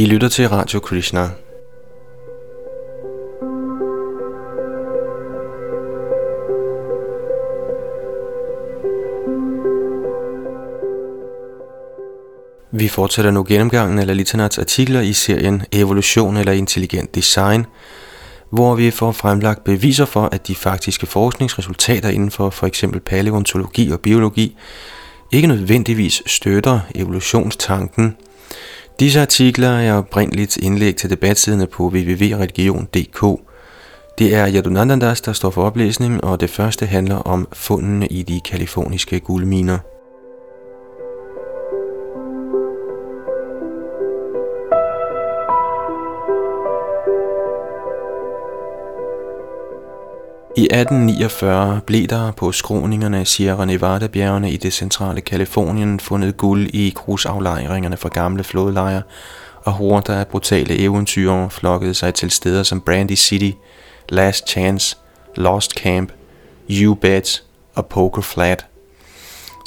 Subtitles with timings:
[0.00, 1.30] I lytter til Radio Krishna.
[12.70, 17.66] Vi fortsætter nu gennemgangen af Lalitanats artikler i serien Evolution eller Intelligent Design,
[18.50, 23.90] hvor vi får fremlagt beviser for, at de faktiske forskningsresultater inden for for eksempel paleontologi
[23.90, 24.56] og biologi
[25.32, 28.16] ikke nødvendigvis støtter evolutionstanken.
[28.98, 33.40] Disse artikler er oprindeligt indlæg til debatsiderne på www.religion.dk.
[34.18, 38.40] Det er Yadunandandas, der står for oplæsning, og det første handler om fundene i de
[38.44, 39.78] kaliforniske guldminer.
[50.60, 56.70] I 1849 blev der på skroningerne af Sierra Nevada-bjergene i det centrale Kalifornien fundet guld
[56.72, 59.02] i grusaflejringerne fra gamle flodlejre,
[59.64, 63.50] og horder af brutale eventyr flokkede sig til steder som Brandy City,
[64.08, 64.96] Last Chance,
[65.36, 66.12] Lost Camp,
[66.70, 67.42] U-Beds
[67.74, 68.66] og Poker Flat.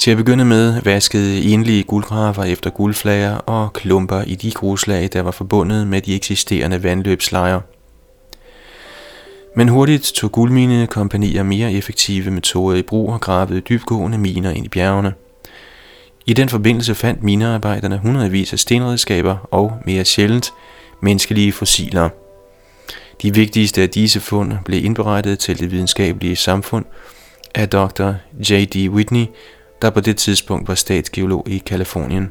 [0.00, 5.22] Til at begynde med vaskede enlige guldgraver efter guldflager og klumper i de gruslag, der
[5.22, 7.60] var forbundet med de eksisterende vandløbslejre–
[9.56, 14.68] men hurtigt tog guldminekompanier mere effektive metoder i brug og gravede dybgående miner ind i
[14.68, 15.12] bjergene.
[16.26, 20.52] I den forbindelse fandt minearbejderne hundredvis af stenredskaber og, mere sjældent,
[21.02, 22.08] menneskelige fossiler.
[23.22, 26.84] De vigtigste af disse fund blev indberettet til det videnskabelige samfund
[27.54, 28.12] af Dr.
[28.50, 28.88] J.D.
[28.88, 29.26] Whitney,
[29.82, 32.30] der på det tidspunkt var statsgeolog i Kalifornien.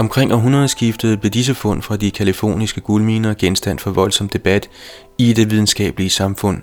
[0.00, 4.68] Omkring århundredeskiftet blev disse fund fra de kaliforniske guldminer genstand for voldsom debat
[5.18, 6.62] i det videnskabelige samfund.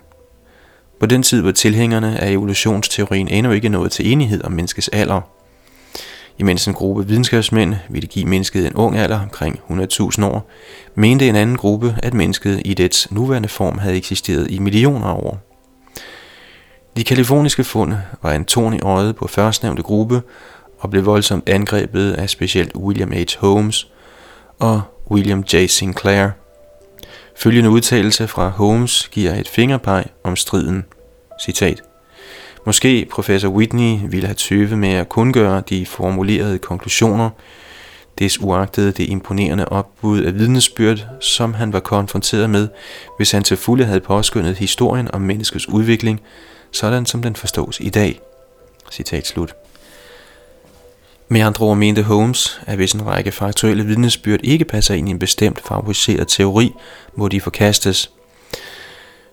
[0.99, 5.21] På den tid var tilhængerne af evolutionsteorien endnu ikke nået til enighed om menneskets alder.
[6.37, 10.49] Imens en gruppe videnskabsmænd ville give mennesket en ung alder omkring 100.000 år,
[10.95, 15.15] mente en anden gruppe, at mennesket i dets nuværende form havde eksisteret i millioner af
[15.15, 15.39] år.
[16.97, 20.21] De kaliforniske fund var en torn i øjet på førstnævnte gruppe,
[20.79, 23.17] og blev voldsomt angrebet af specielt William H.
[23.37, 23.87] Holmes
[24.59, 25.65] og William J.
[25.67, 26.29] Sinclair.
[27.37, 30.85] Følgende udtalelse fra Holmes giver et fingerpeg om striden.
[31.41, 31.83] Citat.
[32.65, 37.29] Måske professor Whitney ville have tøvet med at kundgøre de formulerede konklusioner,
[38.19, 42.67] des uagtede det imponerende opbud af vidnesbyrd, som han var konfronteret med,
[43.17, 46.21] hvis han til fulde havde påskyndet historien om menneskets udvikling,
[46.71, 48.19] sådan som den forstås i dag.
[48.91, 49.53] Citat slut.
[51.29, 55.11] Med andre ord mente Holmes, at hvis en række faktuelle vidnesbyrd ikke passer ind i
[55.11, 56.73] en bestemt favoriseret teori,
[57.15, 58.11] må de forkastes.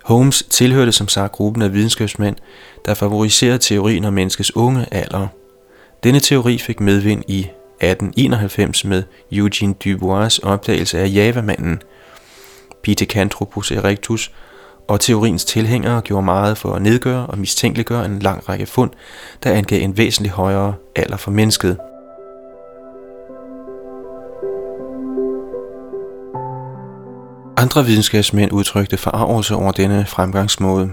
[0.05, 2.37] Holmes tilhørte som sagt gruppen af videnskabsmænd,
[2.87, 5.27] der favoriserede teorien om menneskets unge alder.
[6.05, 11.83] Denne teori fik medvind i 1891 med Eugene Dubois opdagelse af Javamanden,
[12.83, 14.31] Pithecanthropus erectus,
[14.89, 18.91] og teoriens tilhængere gjorde meget for at nedgøre og mistænkeliggøre en lang række fund,
[19.43, 21.79] der angav en væsentlig højere alder for mennesket.
[27.57, 30.93] Andre videnskabsmænd udtrykte forarvelse over denne fremgangsmåde.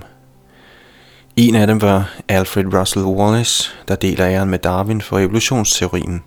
[1.36, 6.24] En af dem var Alfred Russel Wallace, der deler æren med Darwin for evolutionsteorien.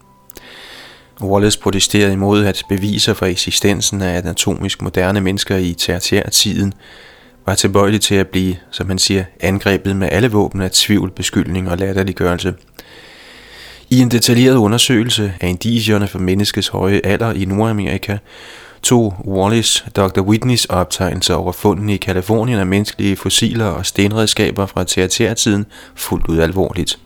[1.20, 6.74] Wallace protesterede imod, at beviser for eksistensen af anatomisk moderne mennesker i tertiærtiden
[7.46, 11.70] var tilbøjelig til at blive, som han siger, angrebet med alle våben af tvivl, beskyldning
[11.70, 12.54] og latterliggørelse.
[13.90, 18.18] I en detaljeret undersøgelse af indicierne for menneskets høje alder i Nordamerika,
[18.82, 20.20] tog Wallace Dr.
[20.20, 26.38] Whitneys optegnelser over fundene i Kalifornien af menneskelige fossiler og stenredskaber fra tertiærtiden fuldt ud
[26.38, 26.98] alvorligt.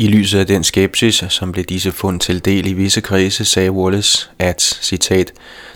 [0.00, 3.70] I lyset af den skepsis, som blev disse fund til del i visse kredse, sagde
[3.70, 5.32] Wallace, at, citat,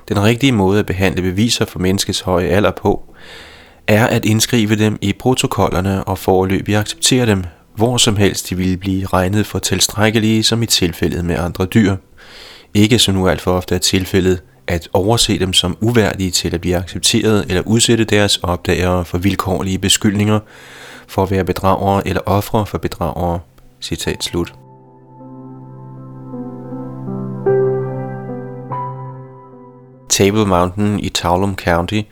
[0.08, 3.14] den rigtige måde at behandle beviser for menneskets høje alder på,
[3.86, 7.44] er at indskrive dem i protokollerne og foreløbig acceptere dem,
[7.76, 11.96] hvor som helst de ville blive regnet for tilstrækkelige som i tilfældet med andre dyr.
[12.74, 16.60] Ikke som nu alt for ofte er tilfældet, at overse dem som uværdige til at
[16.60, 20.40] blive accepteret eller udsætte deres opdagere for vilkårlige beskyldninger
[21.06, 23.40] for at være bedragere eller ofre for bedragere.
[23.84, 24.54] Citat slut.
[30.08, 32.02] Table Mountain i Taulum County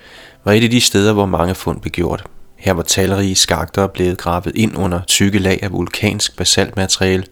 [0.45, 2.25] var et af de steder, hvor mange fund blev gjort.
[2.57, 7.25] Her var talrige skakter blevet gravet ind under tykke lag af vulkansk basaltmateriale,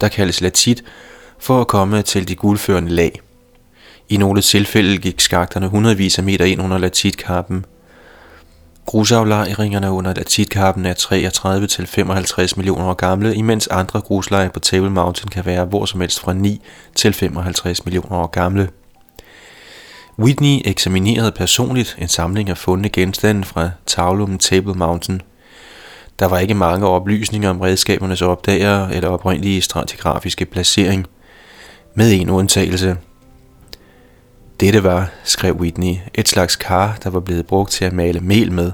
[0.00, 0.84] der kaldes latit,
[1.38, 3.20] for at komme til de guldførende lag.
[4.08, 7.64] I nogle tilfælde gik skakterne hundredvis af meter ind under latitkappen.
[8.86, 14.90] Grusaflejringerne under latitkappen er 33 til 55 millioner år gamle, imens andre gruslejre på Table
[14.90, 16.62] Mountain kan være hvor som helst fra 9
[16.94, 18.68] til 55 millioner år gamle.
[20.18, 25.22] Whitney eksaminerede personligt en samling af fundne genstande fra Tavlum Table Mountain.
[26.18, 31.06] Der var ikke mange oplysninger om redskabernes opdager eller oprindelige stratigrafiske placering,
[31.94, 32.96] med en undtagelse.
[34.60, 38.52] Dette var, skrev Whitney, et slags kar, der var blevet brugt til at male mel
[38.52, 38.72] med.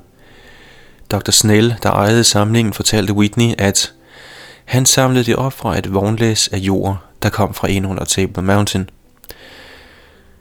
[1.10, 1.30] Dr.
[1.30, 3.92] Snell, der ejede samlingen, fortalte Whitney, at
[4.64, 8.42] han samlede det op fra et vognlæs af jord, der kom fra en under Table
[8.42, 8.90] Mountain–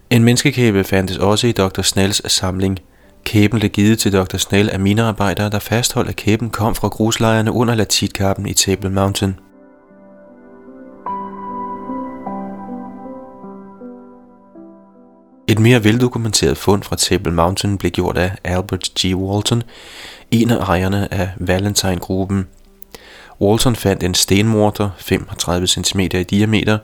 [0.09, 1.81] en menneskekæbe fandtes også i Dr.
[1.81, 2.79] Snells samling.
[3.23, 4.37] Kæben blev givet til Dr.
[4.37, 9.35] Snell af minearbejdere, der fastholdt, at kæben kom fra gruslejrene under latitkappen i Table Mountain.
[15.49, 19.15] Et mere veldokumenteret fund fra Table Mountain blev gjort af Albert G.
[19.15, 19.63] Walton,
[20.31, 22.47] en af ejerne af Valentine-gruppen.
[23.41, 26.77] Walton fandt en stenmorter 35 cm i diameter,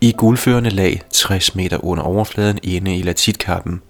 [0.00, 3.82] i guldførende lag 60 meter under overfladen inde i latitkappen.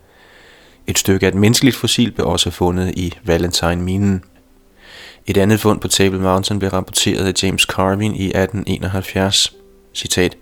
[0.86, 4.24] Et stykke af et menneskeligt fossil blev også fundet i Valentine-minen.
[5.26, 9.54] Et andet fund på Table Mountain blev rapporteret af James Carvin i 1871.
[9.94, 10.36] Citat.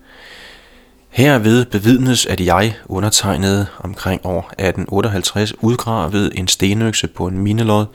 [1.11, 7.87] Herved bevidnes, at jeg undertegnede omkring år 1858 udgravede en stenøkse på en minelod,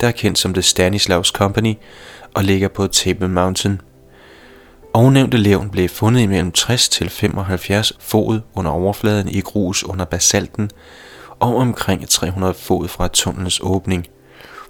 [0.00, 1.74] der er kendt som The Stanislavs Company
[2.34, 3.80] og ligger på Table Mountain–
[4.96, 10.70] Ovennævnte levn blev fundet imellem 60 til 75 fod under overfladen i grus under basalten
[11.40, 14.06] og omkring 300 fod fra tunnelens åbning.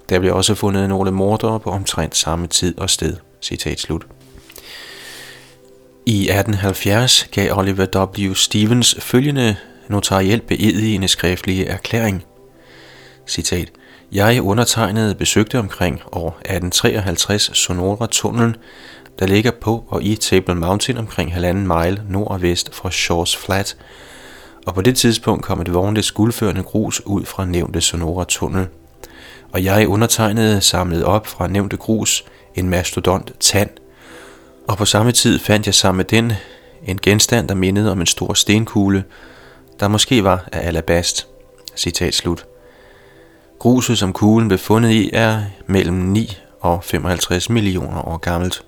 [0.09, 3.15] Der blev også fundet nogle morder på omtrent samme tid og sted.
[3.41, 4.07] Citat slut.
[6.09, 8.33] I 1870 gav Oliver W.
[8.33, 9.55] Stevens følgende
[9.87, 12.23] notarielt beedigende skriftlige erklæring.
[13.27, 13.71] Citat.
[14.11, 18.55] Jeg undertegnede besøgte omkring år 1853 Sonora-tunnelen,
[19.19, 23.45] der ligger på og i Table Mountain omkring halvanden mile nord og vest fra Shaw's
[23.45, 23.77] Flat,
[24.65, 28.67] og på det tidspunkt kom et vognligt guldførende grus ud fra nævnte Sonora-tunnel.
[29.51, 32.23] Og jeg undertegnede samlede op fra nævnte grus
[32.55, 33.69] en mastodont tand,
[34.67, 36.33] og på samme tid fandt jeg sammen med den
[36.85, 39.03] en genstand, der mindede om en stor stenkugle,
[39.79, 41.27] der måske var af alabast.
[41.75, 42.45] Citat slut.
[43.59, 48.63] Gruset, som kuglen blev fundet i, er mellem 9 og 55 millioner år gammelt.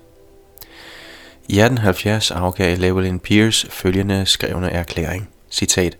[1.48, 5.28] I 1870 afgav Llewellyn Pierce følgende skrevne erklæring.
[5.50, 5.96] Citat.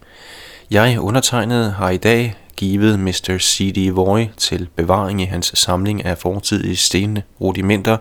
[0.70, 3.38] Jeg undertegnede har i dag givet Mr.
[3.40, 3.90] C.D.
[3.94, 7.96] Voy til bevaring i hans samling af fortidige stenrudimenter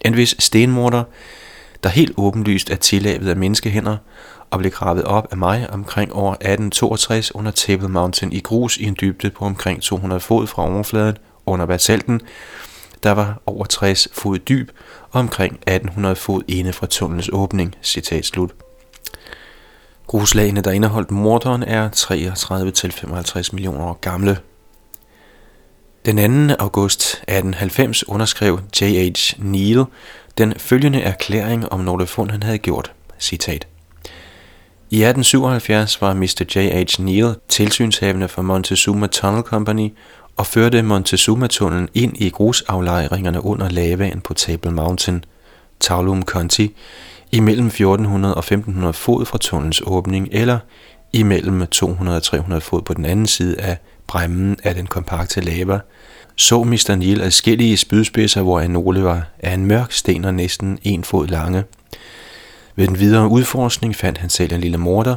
[0.00, 1.04] en vis stenmorder,
[1.82, 3.96] der helt åbenlyst er tillavet af menneskehænder
[4.50, 8.84] og blev gravet op af mig omkring år 1862 under Table Mountain i grus i
[8.84, 11.16] en dybde på omkring 200 fod fra overfladen
[11.46, 12.20] under basalten,
[13.02, 14.70] der var over 60 fod dyb
[15.10, 17.74] og omkring 1800 fod inde fra tunnelens åbning.
[17.82, 18.50] Citat slut.
[20.06, 21.88] Gruslagene, der indeholdt morderen, er
[23.48, 24.38] 33-55 millioner år gamle.
[26.06, 26.54] Den 2.
[26.58, 29.34] august 1890 underskrev J.H.
[29.38, 29.84] Neal
[30.38, 32.92] den følgende erklæring om nogle fund, han havde gjort.
[33.20, 33.66] Citat.
[34.90, 36.44] I 1877 var Mr.
[36.56, 37.02] J.H.
[37.02, 39.92] Neal tilsynshavende for Montezuma Tunnel Company
[40.36, 45.24] og førte Montezuma-tunnelen ind i grusaflejringerne under lavaen på Table Mountain,
[45.80, 46.66] Taulum County,
[47.32, 50.58] imellem 1400 og 1500 fod fra tunnelens åbning, eller
[51.12, 55.80] imellem 200 og 300 fod på den anden side af bremmen af den kompakte lava,
[56.40, 56.94] så Mr.
[56.94, 61.64] Neil adskillige spydspidser, hvor nogle var af en mørk sten og næsten en fod lange.
[62.76, 65.16] Ved den videre udforskning fandt han selv en lille morter,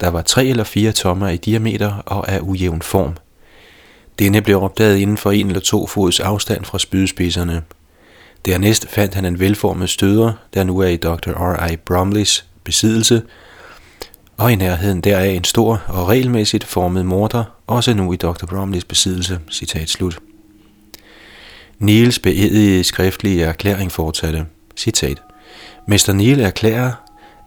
[0.00, 3.16] der var tre eller fire tommer i diameter og af ujævn form.
[4.18, 7.62] Denne blev opdaget inden for en eller to fods afstand fra spydspidserne.
[8.44, 11.30] Dernæst fandt han en velformet støder, der nu er i Dr.
[11.30, 11.76] R.I.
[11.76, 13.22] Bromleys besiddelse,
[14.36, 18.46] og i nærheden deraf en stor og regelmæssigt formet morter, også nu i Dr.
[18.46, 19.38] Bromleys besiddelse.
[19.50, 20.18] Citat slut.
[21.78, 24.46] Niels beedige skriftlige erklæring fortsatte.
[24.76, 25.22] Citat.
[25.88, 26.92] Mester Niel erklærer,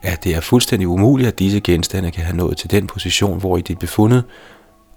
[0.04, 3.58] at det er fuldstændig umuligt, at disse genstande kan have nået til den position, hvor
[3.58, 4.24] i de er befundet,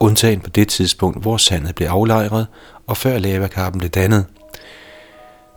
[0.00, 2.46] undtagen på det tidspunkt, hvor sandet blev aflejret
[2.87, 4.26] og før lavakappen blev dannet.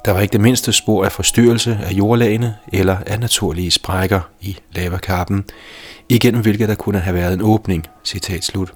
[0.06, 4.58] Der var ikke det mindste spor af forstyrrelse af jordlagene eller af naturlige sprækker i
[4.72, 5.46] lavakappen,
[6.10, 7.88] igennem hvilket der kunne have været en åbning.
[8.06, 8.74] Citat slut.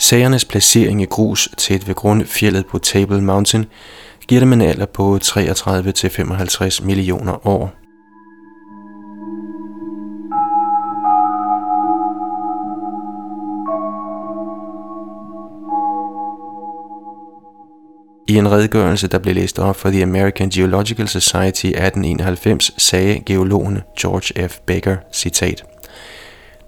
[0.00, 3.66] Sagernes placering i grus tæt ved grundfjellet på Table Mountain
[4.28, 7.72] giver dem en alder på 33-55 millioner år.
[18.28, 23.78] I en redegørelse, der blev læst op for The American Geological Society 1891, sagde geologen
[24.00, 24.58] George F.
[24.66, 25.64] Baker, citat,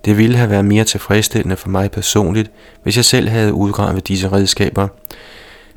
[0.05, 2.51] det ville have været mere tilfredsstillende for mig personligt,
[2.83, 4.89] hvis jeg selv havde udgravet disse redskaber.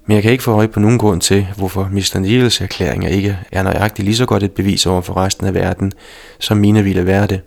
[0.05, 2.19] Men jeg kan ikke få øje på nogen grund til, hvorfor Mr.
[2.19, 5.91] Niels erklæringer ikke er nøjagtigt lige så godt et bevis over for resten af verden,
[6.39, 7.41] som mine ville være det.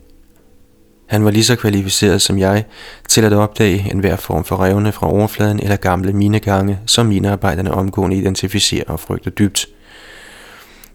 [1.09, 2.65] Han var lige så kvalificeret som jeg
[3.09, 8.17] til at opdage enhver form for revne fra overfladen eller gamle minegange, som minearbejderne omgående
[8.17, 9.67] identificerer og frygter dybt.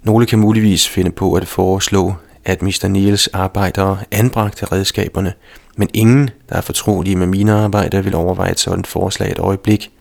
[0.03, 2.13] Nogle kan muligvis finde på at foreslå,
[2.45, 2.87] at Mr.
[2.87, 5.33] Niels arbejdere anbragte redskaberne,
[5.77, 9.91] men ingen, der er fortrolige med mine arbejder, vil overveje et sådan forslag et øjeblik.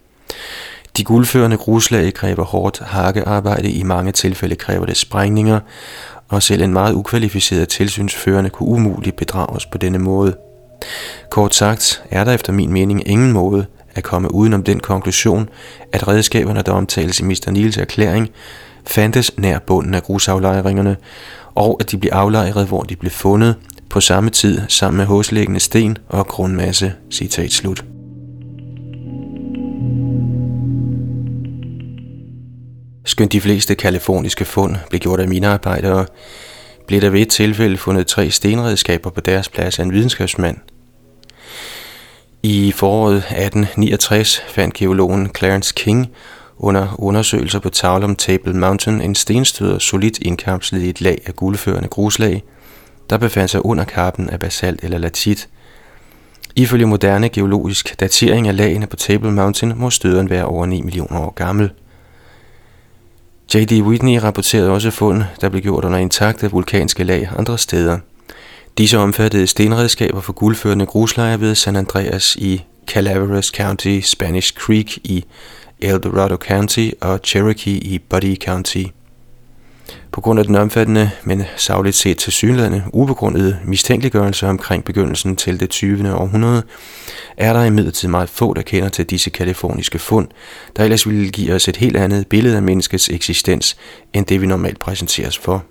[0.97, 5.61] De guldførende gruslag kræver hårdt hakkearbejde, i mange tilfælde kræver det sprængninger,
[6.29, 10.37] og selv en meget ukvalificeret tilsynsførende kunne umuligt bedrages på denne måde.
[11.31, 15.49] Kort sagt er der efter min mening ingen måde at komme udenom den konklusion,
[15.93, 17.50] at redskaberne, der omtales i Mr.
[17.50, 18.31] Niels erklæring,
[18.87, 20.97] fandtes nær bunden af grusaflejringerne,
[21.55, 23.57] og at de blev aflejret, hvor de blev fundet,
[23.92, 26.92] på samme tid sammen med hoslæggende sten og grundmasse.
[27.11, 27.84] Citat slut.
[33.04, 36.06] Skønt de fleste kaliforniske fund blev gjort af minearbejdere,
[36.87, 40.56] blev der ved et tilfælde fundet tre stenredskaber på deres plads af en videnskabsmand.
[42.42, 46.11] I foråret 1869 fandt geologen Clarence King
[46.58, 51.88] under undersøgelser på Tavlum Table Mountain en stenstøder solidt indkapslet i et lag af guldførende
[51.88, 52.42] gruslag,
[53.12, 55.49] der befandt sig under kappen af basalt eller latit.
[56.57, 61.21] Ifølge moderne geologisk datering af lagene på Table Mountain må støderen være over 9 millioner
[61.21, 61.71] år gammel.
[63.54, 63.83] J.D.
[63.83, 67.99] Whitney rapporterede også fund, der blev gjort under intakte vulkanske lag andre steder.
[68.78, 75.25] Disse omfattede stenredskaber for guldførende gruslejer ved San Andreas i Calaveras County, Spanish Creek i
[75.81, 78.85] El Dorado County og Cherokee i Buddy County.
[80.12, 85.61] På grund af den omfattende, men savligt set til synlædende, ubegrundede mistænkeliggørelse omkring begyndelsen til
[85.61, 86.14] det 20.
[86.14, 86.62] århundrede,
[87.37, 90.28] er der imidlertid meget få, der kender til disse kaliforniske fund,
[90.76, 93.76] der ellers ville give os et helt andet billede af menneskets eksistens,
[94.12, 95.64] end det vi normalt præsenteres for.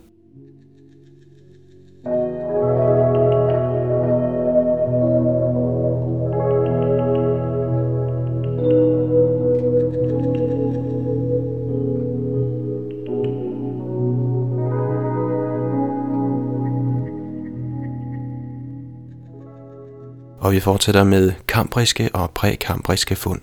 [20.41, 23.41] Og vi fortsætter med kambriske og prækambriske fund.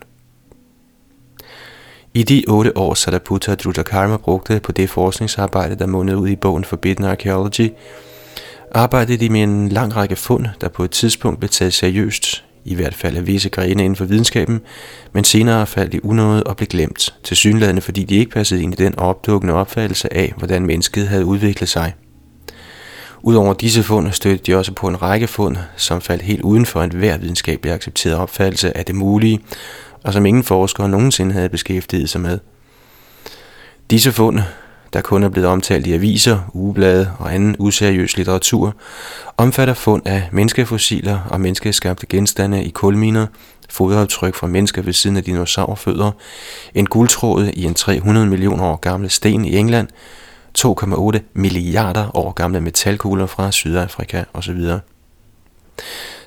[2.14, 6.64] I de otte år Sadaputta Drudakarma brugte på det forskningsarbejde, der mundede ud i bogen
[6.64, 7.70] Forbidden Archaeology,
[8.74, 12.74] arbejdede de med en lang række fund, der på et tidspunkt blev taget seriøst, i
[12.74, 14.60] hvert fald af visse grene inden for videnskaben,
[15.12, 18.80] men senere faldt i unåde og blev glemt, til synlædende fordi de ikke passede ind
[18.80, 21.94] i den opdukkende opfattelse af, hvordan mennesket havde udviklet sig.
[23.22, 26.82] Udover disse fund stødte de også på en række fund, som faldt helt uden for
[26.82, 29.40] en hver videnskabelig accepteret opfattelse af det mulige,
[30.04, 32.38] og som ingen forskere nogensinde havde beskæftiget sig med.
[33.90, 34.40] Disse fund,
[34.92, 38.74] der kun er blevet omtalt i aviser, ugeblade og anden useriøs litteratur,
[39.36, 43.26] omfatter fund af menneskefossiler og menneskeskabte genstande i kulminer,
[43.70, 46.10] fodaftryk fra mennesker ved siden af dinosaurfødder,
[46.74, 49.88] en guldtråd i en 300 millioner år gammel sten i England,
[50.58, 54.70] 2,8 milliarder år gamle metalkugler fra Sydafrika osv.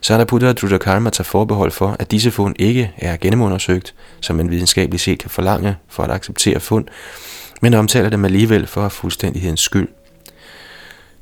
[0.01, 5.19] Saraputta Drudakarma tager forbehold for, at disse fund ikke er gennemundersøgt, som man videnskabeligt set
[5.19, 6.85] kan forlange for at acceptere fund,
[7.61, 9.87] men omtaler dem alligevel for fuldstændighedens skyld.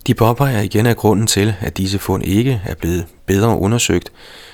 [0.07, 4.11] De påpeger igen af grunden til, at disse fund ikke er blevet bedre undersøgt,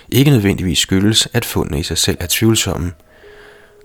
[0.10, 2.92] ikke nødvendigvis skyldes, at fundene i sig selv er tvivlsomme,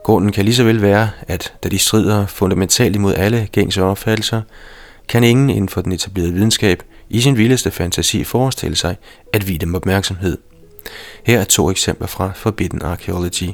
[0.04, 4.42] Grunden kan lige så vel være, at da de strider fundamentalt imod alle gængse opfattelser,
[5.08, 8.96] kan ingen inden for den etablerede videnskab i sin vildeste fantasi forestille sig
[9.32, 10.38] at vide dem opmærksomhed.
[11.24, 13.50] Her er to eksempler fra Forbidden Archaeology.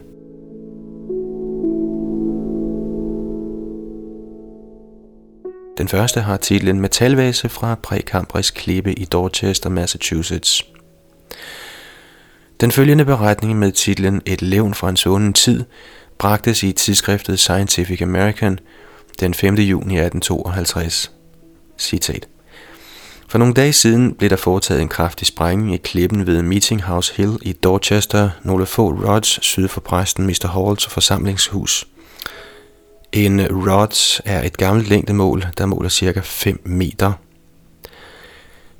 [5.78, 10.66] Den første har titlen Metalvase fra prækambrisk klippe i Dorchester, Massachusetts.
[12.60, 15.64] Den følgende beretning med titlen Et levn fra en svunden tid
[16.18, 18.58] bragtes i tidsskriftet Scientific American
[19.20, 19.54] den 5.
[19.54, 21.10] juni 1852.
[21.78, 22.28] Citat.
[23.28, 27.14] For nogle dage siden blev der foretaget en kraftig sprængning i klippen ved Meeting House
[27.16, 30.46] Hill i Dorchester, nogle få rods syd for præsten Mr.
[30.48, 31.86] Halls forsamlingshus.
[33.12, 37.12] En rod er et gammelt længdemål, der måler cirka 5 meter.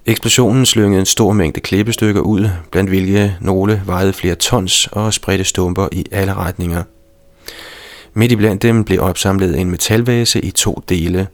[0.06, 5.44] Eksplosionen slyngede en stor mængde klippestykker ud, blandt hvilke nogle vejede flere tons og spredte
[5.44, 6.82] stumper i alle retninger–
[8.18, 11.28] Midt i blandt dem blev opsamlet en metalvase i to dele,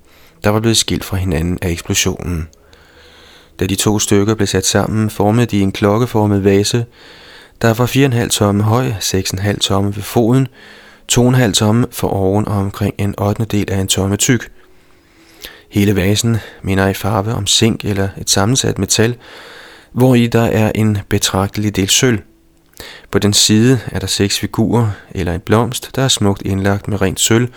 [0.44, 2.48] der var blevet skilt fra hinanden af eksplosionen.
[3.60, 6.84] Da de to stykker blev sat sammen, formede de en klokkeformet vase,
[7.62, 7.86] der var
[8.24, 10.48] 4,5 tomme høj, 6,5 tomme ved foden,
[11.12, 13.44] 2,5 tomme for oven og omkring en 8.
[13.44, 14.52] del af en tomme tyk.
[15.70, 19.16] Hele vasen minder i farve om zink eller et sammensat metal,
[19.92, 22.22] hvor i der er en betragtelig del sølv.
[23.12, 27.02] På den side er der seks figurer eller en blomst, der er smukt indlagt med
[27.02, 27.48] rent sølv,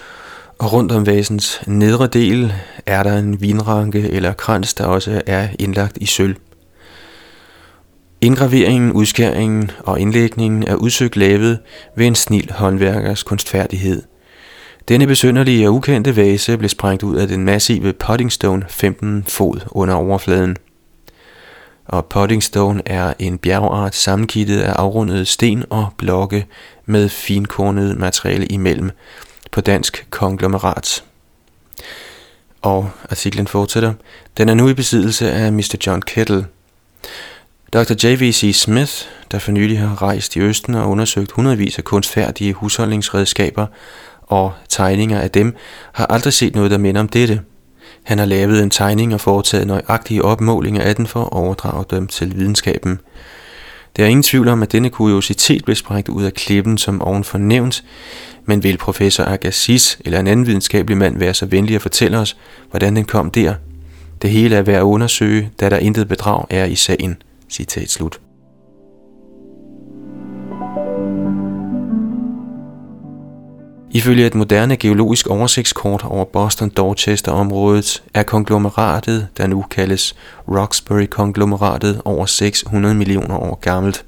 [0.60, 2.54] og rundt om vasens nedre del
[2.86, 6.36] er der en vinranke eller krans, der også er indlagt i sølv.
[8.22, 11.60] Indgraveringen, udskæringen og indlægningen er udsøgt lavet
[11.96, 14.02] ved en snil håndværkers kunstfærdighed.
[14.88, 19.94] Denne besynderlige og ukendte vase blev sprængt ud af den massive pottingstone 15 fod under
[19.94, 20.58] overfladen.
[21.86, 26.46] Og Poddingstone er en bjergart sammenkittet af afrundede sten og blokke
[26.86, 28.92] med finkornet materiale imellem,
[29.52, 31.04] på dansk konglomerat.
[32.62, 33.94] Og artiklen fortsætter.
[34.38, 35.76] Den er nu i besiddelse af Mr.
[35.86, 36.46] John Kettle.
[37.74, 38.08] Dr.
[38.08, 38.56] J.V.C.
[38.56, 38.94] Smith,
[39.32, 43.68] der for nylig har rejst i Østen og undersøgt hundredvis af kunstfærdige husholdningsredskaber
[44.22, 45.56] og tegninger af dem,
[45.92, 47.42] har aldrig set noget, der minder om dette.
[48.06, 52.08] Han har lavet en tegning og foretaget nøjagtige opmålinger af den for at overdrage dem
[52.08, 53.00] til videnskaben.
[53.98, 57.38] Der er ingen tvivl om, at denne kuriositet blev sprængt ud af klippen som ovenfor
[57.38, 57.84] nævnt,
[58.46, 62.38] men vil professor Agassiz eller en anden videnskabelig mand være så venlig at fortælle os,
[62.70, 63.54] hvordan den kom der?
[64.22, 67.16] Det hele er værd at undersøge, da der intet bedrag er i sagen.
[67.50, 68.20] Citat slut.
[73.96, 80.16] Ifølge et moderne geologisk oversigtskort over Boston-Dorchester-området er konglomeratet, der nu kaldes
[80.48, 84.06] Roxbury-konglomeratet, over 600 millioner år gammelt.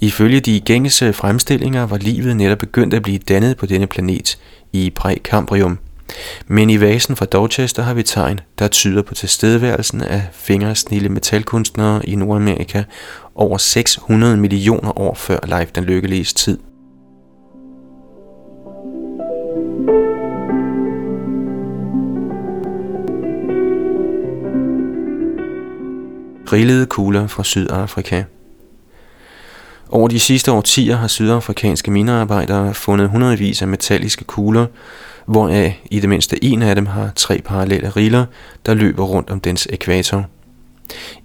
[0.00, 4.38] Ifølge de gængse fremstillinger var livet netop begyndt at blive dannet på denne planet
[4.72, 5.78] i prækambrium.
[6.46, 12.06] Men i vasen fra Dorchester har vi tegn, der tyder på tilstedeværelsen af fingersnille metalkunstnere
[12.06, 12.82] i Nordamerika
[13.34, 16.58] over 600 millioner år før Leif den Lykkeliges tid.
[26.46, 28.24] Grillede kugler fra Sydafrika–
[29.88, 34.66] over de sidste årtier har sydafrikanske minearbejdere fundet hundredvis af metalliske kugler,
[35.26, 38.24] hvoraf i det mindste en af dem har tre parallelle riller,
[38.66, 40.26] der løber rundt om dens ækvator.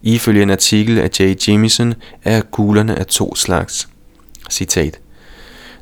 [0.01, 1.35] Ifølge en artikel af J.
[1.47, 3.89] Jemison er kuglerne af to slags.
[4.49, 4.99] Citat.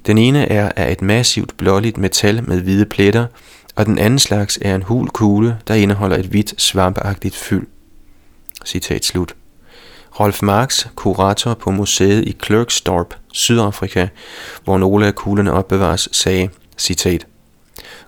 [0.08, 3.26] Den ene er af et massivt blåligt metal med hvide pletter,
[3.76, 7.68] og den anden slags er en hul kugle, der indeholder et hvidt svampeagtigt fyld.
[8.66, 9.36] Citat slut.
[10.20, 14.08] Rolf Marx, kurator på museet i Klerksdorp, Sydafrika,
[14.64, 17.26] hvor nogle af kuglerne opbevares, sagde, citat,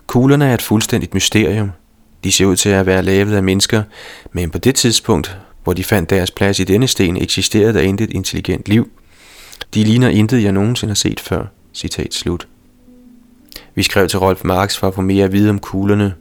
[0.06, 1.70] Kuglerne er et fuldstændigt mysterium.
[2.24, 3.82] De ser ud til at være lavet af mennesker,
[4.32, 8.10] men på det tidspunkt, hvor de fandt deres plads i denne sten, eksisterede der intet
[8.10, 8.90] intelligent liv.
[9.74, 11.44] De ligner intet, jeg nogensinde har set før.
[11.74, 12.48] Citat slut.
[13.74, 16.14] Vi skrev til Rolf Marx for at få mere at vide om kuglerne.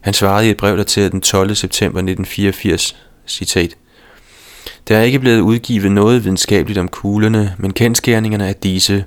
[0.00, 1.54] Han svarede i et brev til den 12.
[1.54, 3.76] september 1984, citat,
[4.88, 9.04] der er ikke blevet udgivet noget videnskabeligt om kuglerne, men kendskærningerne er disse.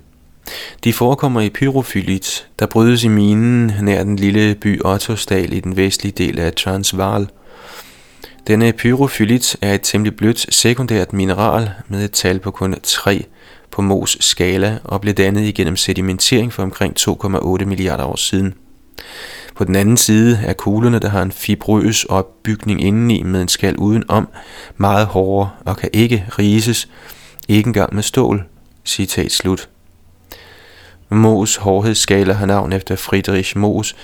[0.83, 5.77] De forekommer i pyrofylit, der brydes i minen nær den lille by Ottosdal i den
[5.77, 7.27] vestlige del af Transvaal.
[8.47, 13.25] Denne pyrofylit er et temmelig blødt sekundært mineral med et tal på kun 3
[13.71, 18.53] på Mohs skala og blev dannet igennem sedimentering for omkring 2,8 milliarder år siden.
[19.59, 23.77] På den anden side er kuglerne, der har en fibrøs opbygning indeni med en skal
[23.77, 24.29] udenom,
[24.77, 26.89] meget hårdere og kan ikke rises,
[27.47, 28.45] ikke engang med stål.
[28.85, 29.69] Citat slut.
[31.09, 33.95] Mohs hårdhedsskala har navn efter Friedrich Mohs,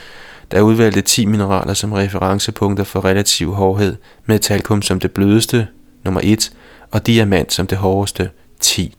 [0.51, 5.67] der udvalgte 10 mineraler som referencepunkter for relativ hårdhed, med talkum som det blødeste,
[6.03, 6.51] nummer 1,
[6.91, 8.95] og diamant som det hårdeste, 10.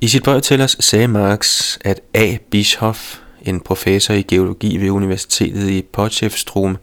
[0.00, 2.36] I sit brev til os sagde Marx, at A.
[2.50, 6.76] Bischoff en professor i geologi ved universitetet i Potchefstroom,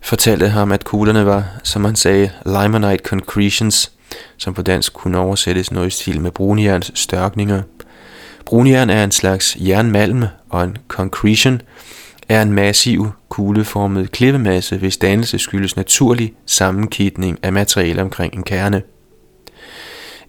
[0.00, 3.92] fortalte ham, at kuglerne var, som han sagde, limonite concretions,
[4.36, 7.62] som på dansk kunne oversættes noget i stil med brunjerns størkninger.
[8.46, 11.60] Brunjern er en slags jernmalm, og en concretion
[12.28, 18.82] er en massiv, kugleformet klippemasse, hvis dannelse skyldes naturlig sammenkitning af materiale omkring en kerne.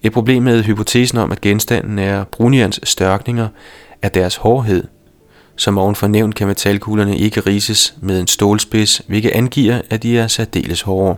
[0.02, 3.48] Et problem med hypotesen om, at genstanden er brunjerns størkninger,
[4.02, 4.84] er deres hårdhed–
[5.56, 10.26] som ovenfor nævnt kan metalkuglerne ikke rises med en stålspids, hvilket angiver, at de er
[10.26, 11.16] særdeles hårde.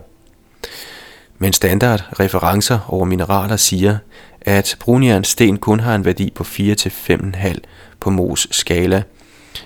[1.37, 3.97] Men standard referencer over mineraler siger,
[4.41, 7.55] at brunjernsten kun har en værdi på 4-5,5
[7.99, 9.03] på Mohs skala,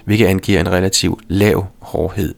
[0.06, 2.36] hvilket angiver en relativt lav hårdhed.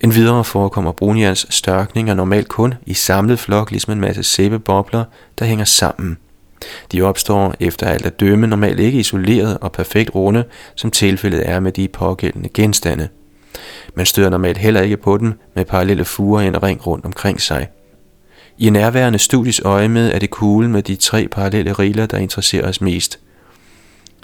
[0.00, 5.04] En videre forekommer brunjerns størkninger normalt kun i samlet flok, ligesom en masse sæbebobler,
[5.38, 6.18] der hænger sammen.
[6.92, 10.44] De opstår efter alt at dømme normalt ikke isoleret og perfekt runde,
[10.74, 13.08] som tilfældet er med de pågældende genstande.
[13.94, 17.40] Man støder normalt heller ikke på dem med parallelle fuger i en ring rundt omkring
[17.40, 17.68] sig.
[18.58, 22.68] I nærværende studies øje med er det kuglen med de tre parallelle riller, der interesserer
[22.68, 23.18] os mest.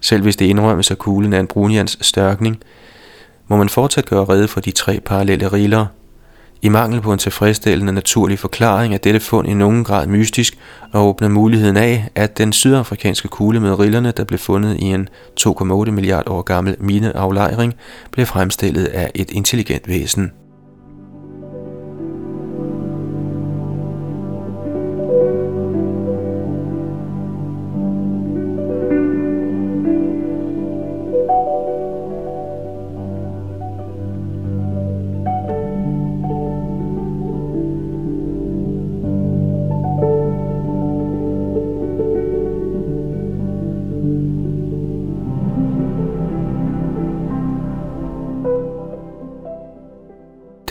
[0.02, 2.62] Selv hvis det indrømmes, at kuglen er en brunjans størkning,
[3.48, 5.86] må man fortsat gøre rede for de tre parallelle riller
[6.62, 10.58] i mangel på en tilfredsstillende naturlig forklaring er dette fund i nogen grad mystisk
[10.92, 15.08] og åbner muligheden af, at den sydafrikanske kugle med rillerne, der blev fundet i en
[15.40, 17.74] 2,8 milliard år gammel mineaflejring,
[18.10, 20.32] blev fremstillet af et intelligent væsen.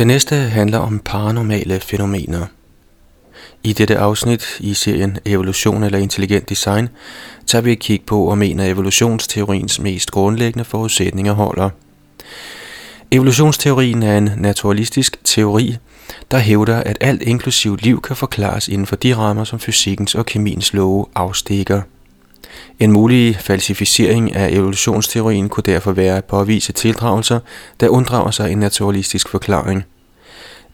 [0.07, 2.45] Det næste handler om paranormale fænomener.
[3.63, 6.89] I dette afsnit i serien Evolution eller Intelligent Design
[7.47, 11.69] tager vi et kig på, om en af evolutionsteoriens mest grundlæggende forudsætninger holder.
[13.11, 15.77] Evolutionsteorien er en naturalistisk teori,
[16.31, 20.25] der hævder, at alt inklusiv liv kan forklares inden for de rammer, som fysikkens og
[20.25, 21.81] kemiens love afstikker.
[22.79, 27.39] En mulig falsificering af evolutionsteorien kunne derfor være at påvise tildragelser,
[27.79, 29.83] der unddrager sig en naturalistisk forklaring.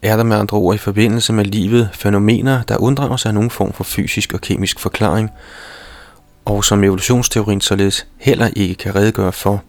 [0.03, 3.73] Er der med andre ord i forbindelse med livet fænomener, der unddrager sig nogen form
[3.73, 5.29] for fysisk og kemisk forklaring,
[6.45, 9.63] og som evolutionsteorien således heller ikke kan redegøre for?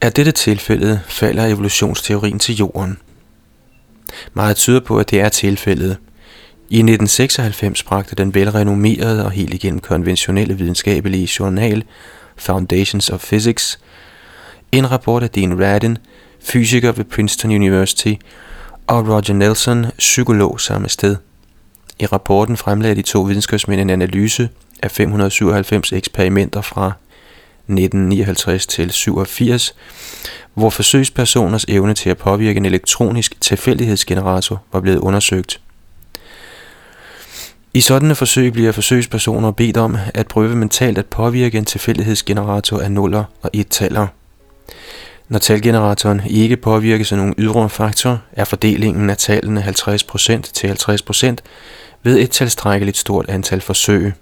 [0.00, 2.98] Er dette tilfældet, falder evolutionsteorien til jorden.
[4.34, 5.96] Meget tyder på, at det er tilfældet–
[6.68, 11.84] i 1996 bragte den velrenommerede og helt igennem konventionelle videnskabelige journal
[12.36, 13.78] Foundations of Physics
[14.72, 15.98] en rapport af Dean Radin,
[16.40, 18.14] fysiker ved Princeton University,
[18.86, 21.16] og Roger Nelson, psykolog samme sted.
[21.98, 24.48] I rapporten fremlagde de to videnskabsmænd en analyse
[24.82, 29.74] af 597 eksperimenter fra 1959 til 87,
[30.54, 35.60] hvor forsøgspersoners evne til at påvirke en elektronisk tilfældighedsgenerator var blevet undersøgt.
[37.74, 42.92] I sådanne forsøg bliver forsøgspersoner bedt om at prøve mentalt at påvirke en tilfældighedsgenerator af
[42.92, 44.06] nuller og et-taller.
[45.28, 51.36] Når talgeneratoren ikke påvirkes af nogen ydre faktor, er fordelingen af tallene 50% til 50%
[52.02, 54.12] ved et tilstrækkeligt stort antal forsøg.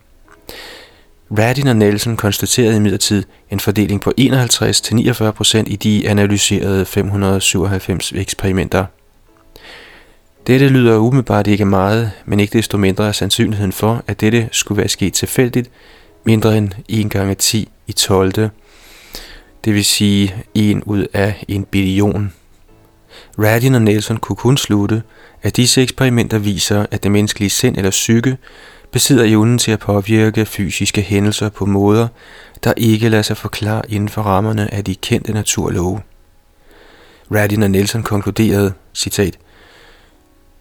[1.38, 8.12] Radin og Nelson konstaterede imidlertid en fordeling på 51 til 49% i de analyserede 597
[8.12, 8.84] eksperimenter.
[10.46, 14.78] Dette lyder umiddelbart ikke meget, men ikke desto mindre er sandsynligheden for, at dette skulle
[14.78, 15.70] være sket tilfældigt,
[16.24, 18.50] mindre end 1 gange 10 i 12.
[19.64, 22.32] Det vil sige en ud af en billion.
[23.38, 25.02] Radin og Nelson kunne kun slutte,
[25.42, 28.36] at disse eksperimenter viser, at det menneskelige sind eller psyke
[28.90, 32.08] besidder evnen til at påvirke fysiske hændelser på måder,
[32.64, 36.00] der ikke lader sig forklare inden for rammerne af de kendte naturlove.
[37.34, 39.38] Radin og Nelson konkluderede, citat,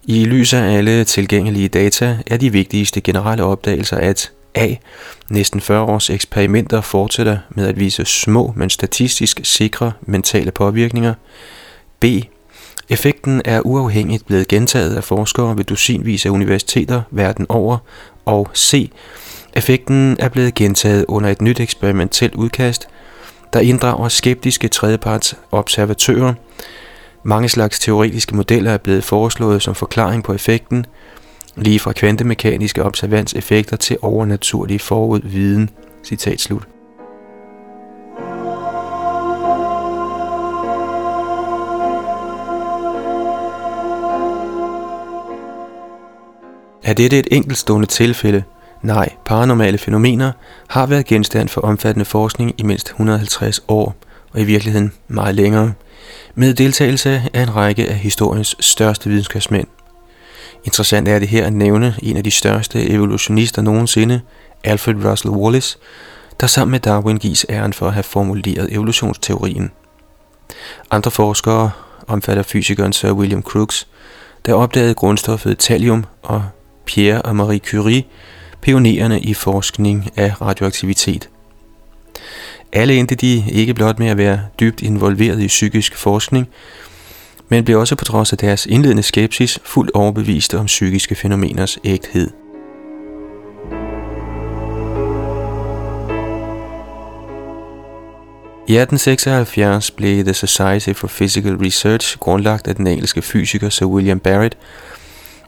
[0.04, 4.74] i lyset af alle tilgængelige data er de vigtigste generelle opdagelser, at A.
[5.28, 11.14] Næsten 40 års eksperimenter fortsætter med at vise små, men statistisk sikre mentale påvirkninger.
[12.00, 12.04] B.
[12.88, 17.78] Effekten er uafhængigt blevet gentaget af forskere ved dusinvis af universiteter verden over.
[18.24, 18.90] Og C.
[19.54, 22.88] Effekten er blevet gentaget under et nyt eksperimentelt udkast,
[23.52, 26.34] der inddrager skeptiske tredjeparts observatører,
[27.22, 30.86] mange slags teoretiske modeller er blevet foreslået som forklaring på effekten,
[31.56, 35.70] lige fra kvantemekaniske observanseffekter til overnaturlig forudviden.
[36.04, 36.62] Citat slut.
[46.82, 48.42] Er dette et enkeltstående tilfælde?
[48.82, 50.32] Nej, paranormale fænomener
[50.68, 53.94] har været genstand for omfattende forskning i mindst 150 år,
[54.32, 55.72] og i virkeligheden meget længere–
[56.34, 59.66] med deltagelse af en række af historiens største videnskabsmænd.
[60.64, 64.20] Interessant er det her at nævne en af de største evolutionister nogensinde,
[64.64, 65.78] Alfred Russel Wallace,
[66.40, 69.70] der sammen med Darwin gives æren for at have formuleret evolutionsteorien.
[70.90, 71.70] Andre forskere
[72.06, 73.88] omfatter fysikeren Sir William Crookes,
[74.46, 76.44] der opdagede grundstoffet thallium, og
[76.86, 78.04] Pierre og Marie Curie,
[78.60, 81.28] pionererne i forskning af radioaktivitet.
[82.72, 86.48] Alle endte de ikke blot med at være dybt involveret i psykisk forskning,
[87.52, 92.30] men blev også på trods af deres indledende skepsis fuldt overbeviste om psykiske fænomeners ægthed.
[98.68, 104.20] I 1876 blev The Society for Physical Research grundlagt af den engelske fysiker Sir William
[104.20, 104.56] Barrett,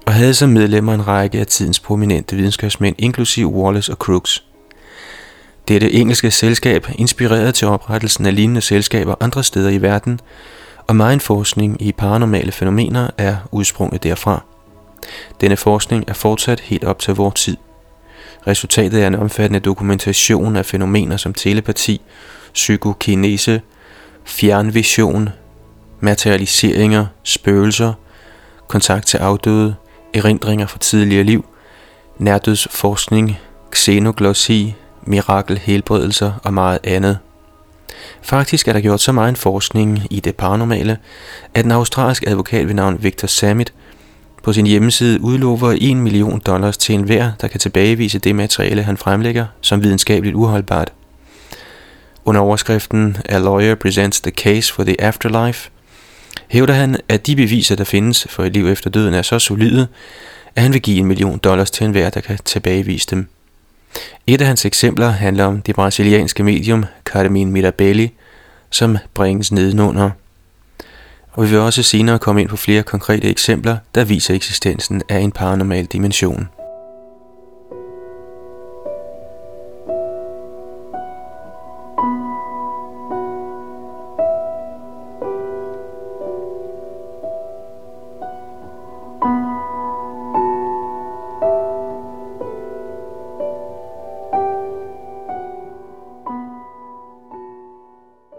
[0.07, 4.45] og havde som medlemmer en række af tidens prominente videnskabsmænd, inklusive Wallace og Crookes.
[5.69, 10.21] Dette engelske selskab inspirerede til oprettelsen af lignende selskaber andre steder i verden,
[10.87, 14.43] og meget forskning i paranormale fænomener er udsprunget derfra.
[15.41, 17.57] Denne forskning er fortsat helt op til vores tid.
[18.47, 22.01] Resultatet er en omfattende dokumentation af fænomener som telepati,
[22.55, 23.61] psykokinese,
[24.25, 25.29] fjernvision,
[26.01, 27.93] materialiseringer, spøgelser,
[28.69, 29.75] kontakt til afdøde,
[30.15, 31.45] erindringer fra tidligere liv,
[32.19, 33.39] nærdødsforskning,
[33.75, 37.19] xenoglossi, mirakelhelbredelser og meget andet.
[38.23, 40.99] Faktisk er der gjort så meget forskning i det paranormale,
[41.55, 43.73] at en australsk advokat ved navn Victor Samit
[44.43, 48.97] på sin hjemmeside udlover 1 million dollars til enhver, der kan tilbagevise det materiale, han
[48.97, 50.93] fremlægger som videnskabeligt uholdbart.
[52.25, 55.71] Under overskriften A Lawyer Presents the Case for the Afterlife
[56.49, 59.89] hævder han, at de beviser, der findes for et liv efter døden, er så solide,
[60.57, 63.29] at han vil give en million dollars til enhver, der kan tilbagevise dem.
[64.27, 68.13] Et af hans eksempler handler om det brasilianske medium Carmen Mirabelli,
[68.71, 70.11] som bringes nedenunder.
[71.33, 75.19] Og vi vil også senere komme ind på flere konkrete eksempler, der viser eksistensen af
[75.19, 76.49] en paranormal dimension.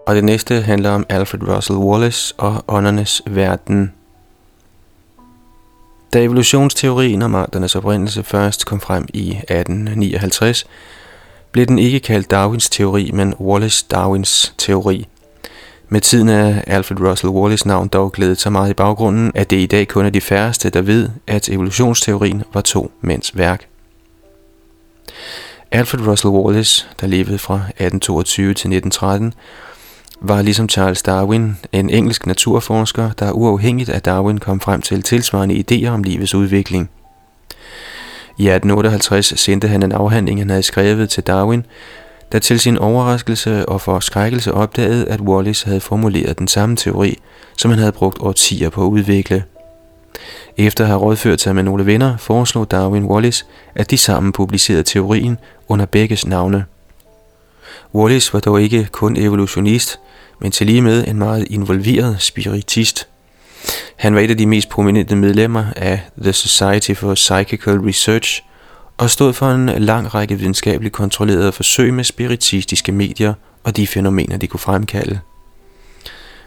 [0.06, 3.94] Og det næste handler om Alfred Russel Wallace og åndernes verden.
[6.14, 10.66] Da evolutionsteorien om arternes oprindelse først kom frem i 1859,
[11.52, 15.08] blev den ikke kaldt Darwins teori, men Wallace-Darwins teori.
[15.90, 19.58] Med tiden er Alfred Russel Wallace navn dog glædet så meget i baggrunden, at det
[19.58, 23.68] i dag kun er de færreste, der ved, at evolutionsteorien var to mænds værk.
[25.72, 29.34] Alfred Russel Wallace, der levede fra 1822 til 1913,
[30.22, 35.64] var ligesom Charles Darwin en engelsk naturforsker, der uafhængigt af Darwin kom frem til tilsvarende
[35.72, 36.90] idéer om livets udvikling.
[38.38, 41.66] I 1858 sendte han en afhandling, han havde skrevet til Darwin,
[42.32, 47.20] der til sin overraskelse og forskrækkelse opdagede, at Wallace havde formuleret den samme teori,
[47.58, 49.44] som han havde brugt årtier på at udvikle.
[50.58, 54.84] Efter at have rådført sig med nogle venner, foreslog Darwin Wallace, at de sammen publicerede
[54.84, 56.66] teorien under begges navne.
[57.96, 60.00] Wallace var dog ikke kun evolutionist,
[60.42, 63.08] men til lige med en meget involveret spiritist.
[63.96, 68.44] Han var et af de mest prominente medlemmer af The Society for Psychical Research
[68.98, 74.38] og stod for en lang række videnskabeligt kontrollerede forsøg med spiritistiske medier og de fænomener,
[74.38, 75.20] de kunne fremkalde.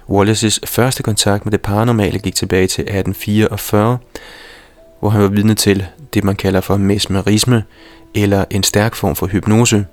[0.08, 3.98] Wallaces første kontakt med det paranormale gik tilbage til 1844,
[5.00, 7.64] hvor han var vidne til det, man kalder for mesmerisme,
[8.14, 9.84] eller en stærk form for hypnose.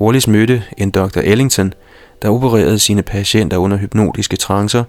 [0.00, 1.20] Wallace mødte en Dr.
[1.24, 1.74] Ellington,
[2.22, 4.84] der opererede sine patienter under hypnotiske trancer,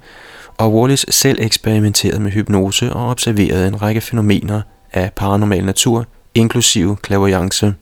[0.58, 4.62] og Wallace selv eksperimenterede med hypnose og observerede en række fænomener
[4.94, 7.74] af paranormal natur, inklusive clairvoyance.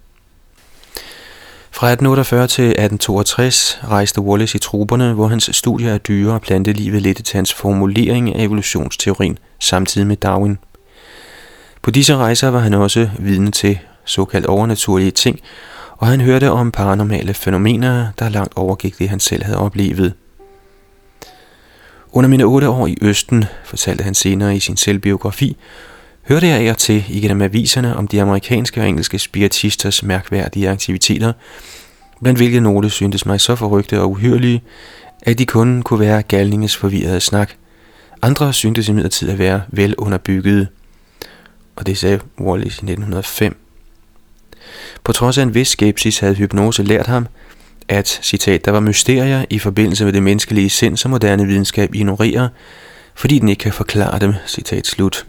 [1.71, 7.01] Fra 1848 til 1862 rejste Wallace i truperne, hvor hans studier af dyre og plantelivet
[7.01, 10.57] ledte til hans formulering af evolutionsteorien samtidig med Darwin.
[11.81, 15.39] På disse rejser var han også vidne til såkaldt overnaturlige ting,
[15.97, 20.13] og han hørte om paranormale fænomener, der langt overgik det, han selv havde oplevet.
[22.11, 25.57] Under mine otte år i Østen, fortalte han senere i sin selvbiografi,
[26.27, 31.33] hørte jeg af til igennem aviserne om de amerikanske og engelske spiritisters mærkværdige aktiviteter,
[32.21, 34.63] blandt hvilke nogle syntes mig så forrygte og uhyrlige,
[35.21, 37.51] at de kun kunne være galninges forvirrede snak.
[38.21, 40.67] Andre syntes imidlertid at være velunderbyggede.
[41.75, 43.66] Og det sagde Wallace i 1905.
[45.07, 47.27] På trods af en vis skepsis havde hypnose lært ham,
[47.87, 52.49] at, citat, der var mysterier i forbindelse med det menneskelige sind, som moderne videnskab ignorerer,
[53.15, 55.25] fordi den ikke kan forklare dem, citat slut.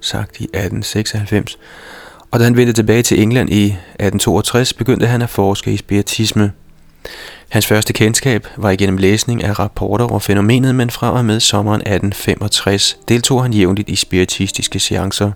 [0.00, 1.58] Sagt i 1896.
[2.30, 6.52] Og da han vendte tilbage til England i 1862, begyndte han at forske i spiritisme.
[7.48, 11.80] Hans første kendskab var igennem læsning af rapporter over fænomenet, men fra og med sommeren
[11.80, 15.32] 1865 deltog han jævnligt i spiritistiske seancer.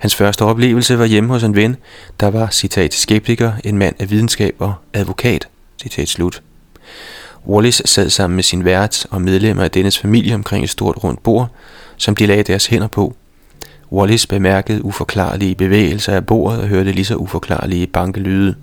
[0.00, 1.76] Hans første oplevelse var hjemme hos en ven,
[2.20, 5.48] der var, citat, skeptiker, en mand af videnskab og advokat,
[5.82, 6.42] Citat slut.
[7.46, 11.22] Wallis sad sammen med sin vært og medlemmer af dennes familie omkring et stort rundt
[11.22, 11.48] bord,
[11.96, 13.16] som de lagde deres hænder på.
[13.92, 18.54] Wallis bemærkede uforklarlige bevægelser af bordet og hørte lige så uforklarlige bankelyde.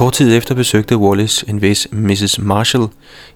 [0.00, 2.38] Kort tid efter besøgte Wallace en vis Mrs.
[2.38, 2.88] Marshall,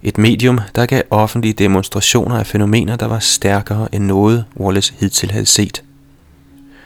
[0.03, 5.31] et medium, der gav offentlige demonstrationer af fænomener, der var stærkere end noget Wallace hidtil
[5.31, 5.83] havde set.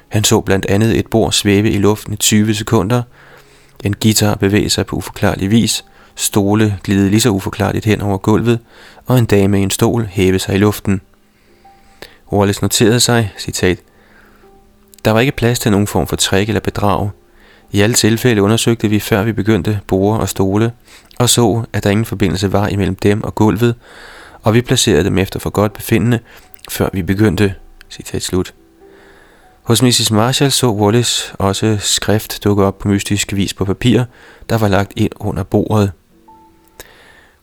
[0.08, 3.02] Han så blandt andet et bord svæve i luften i 20 sekunder,
[3.84, 8.58] en guitar bevæge sig på uforklarlig vis, stole glide lige så uforklarligt hen over gulvet,
[9.06, 11.00] og en dame i en stol hæve sig i luften.
[12.32, 13.78] Wallace noterede sig, citat,
[15.04, 17.10] Der var ikke plads til nogen form for træk eller bedrag.
[17.70, 20.72] I alle tilfælde undersøgte vi, før vi begyndte borde og stole,
[21.18, 23.74] og så, at der ingen forbindelse var imellem dem og gulvet,
[24.42, 26.18] og vi placerede dem efter for godt befindende,
[26.70, 27.54] før vi begyndte.
[27.90, 28.54] Citat slut.
[29.62, 30.10] Hos Mrs.
[30.10, 34.04] Marshall så Wallace også skrift dukke op på mystisk vis på papir,
[34.48, 35.92] der var lagt ind under bordet.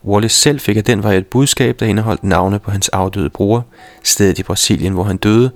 [0.04, 3.66] Wallace selv fik af den vej et budskab, der indeholdt navne på hans afdøde bror,
[4.02, 5.50] stedet i Brasilien, hvor han døde,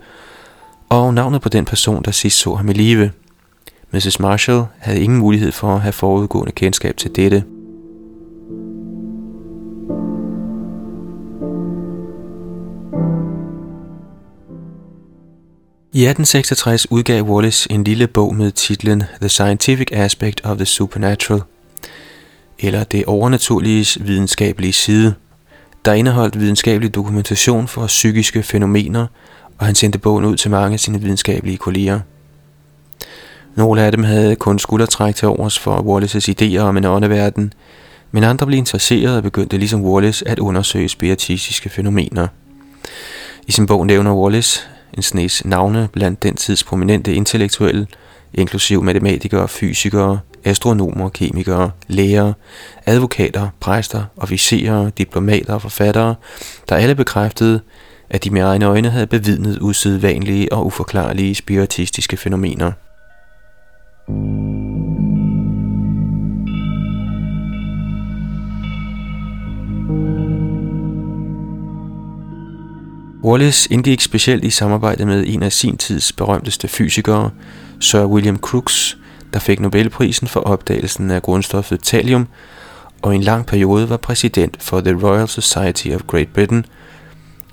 [0.88, 3.10] og navnet på den person, der sidst så ham i live.
[3.92, 4.20] Mrs.
[4.20, 7.44] Marshall havde ingen mulighed for at have forudgående kendskab til dette.
[15.92, 21.42] I 1866 udgav Wallace en lille bog med titlen The Scientific Aspect of the Supernatural,
[22.58, 25.14] eller det overnaturlige videnskabelige side,
[25.84, 29.06] der indeholdt videnskabelig dokumentation for psykiske fænomener,
[29.58, 32.00] og han sendte bogen ud til mange af sine videnskabelige kolleger.
[33.54, 37.52] Nogle af dem havde kun skuldertræk til overs for Wallaces idéer om en åndeverden,
[38.12, 42.26] men andre blev interesserede og begyndte ligesom Wallace at undersøge spiritistiske fænomener.
[43.46, 44.60] I sin bog nævner Wallace
[44.94, 47.86] en snes navne blandt den tids prominente intellektuelle,
[48.34, 52.32] inklusiv matematikere, fysikere, astronomer, kemikere, læger,
[52.86, 56.14] advokater, præster, officerer, diplomater og forfattere,
[56.68, 57.60] der alle bekræftede,
[58.10, 62.72] at de med egne øjne havde bevidnet usædvanlige og uforklarlige spiritistiske fænomener.
[73.24, 77.30] Wallace indgik specielt i samarbejde med en af sin tids berømteste fysikere,
[77.80, 78.98] Sir William Crookes,
[79.32, 82.28] der fik Nobelprisen for opdagelsen af grundstoffet thallium,
[83.02, 86.64] og i en lang periode var præsident for The Royal Society of Great Britain,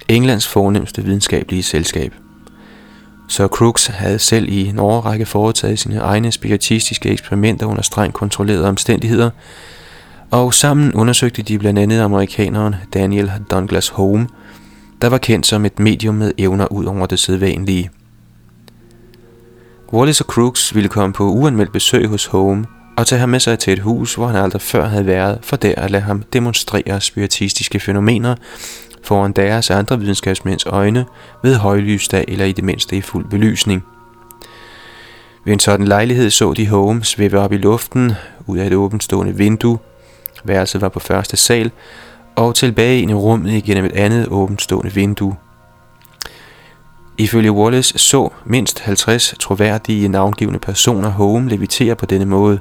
[0.08, 2.14] Englands fornemmeste videnskabelige selskab.
[3.28, 8.68] Sir Crookes havde selv i en årrække foretaget sine egne spiritistiske eksperimenter under strengt kontrollerede
[8.68, 9.30] omstændigheder,
[10.32, 14.28] og sammen undersøgte de blandt andet amerikaneren Daniel Douglas Home,
[15.02, 17.90] der var kendt som et medium med evner ud over det sædvanlige.
[19.94, 22.66] Wallace og Crooks ville komme på uanmeldt besøg hos Home
[22.98, 25.56] og tage ham med sig til et hus, hvor han aldrig før havde været, for
[25.56, 28.36] der at lade ham demonstrere spiritistiske fænomener
[29.08, 31.06] foran deres andre videnskabsmænds øjne
[31.44, 33.84] ved højlysdag eller i det mindste i fuld belysning.
[35.46, 38.12] Ved en sådan lejlighed så de Home svæve op i luften
[38.46, 39.80] ud af et åbenstående vindue.
[40.44, 41.72] Værelset var på første sal,
[42.36, 45.36] og tilbage ind i rummet igennem et andet åbenstående vindue.
[47.18, 52.60] Ifølge Wallace så mindst 50 troværdige navngivende personer Home levitere på denne måde.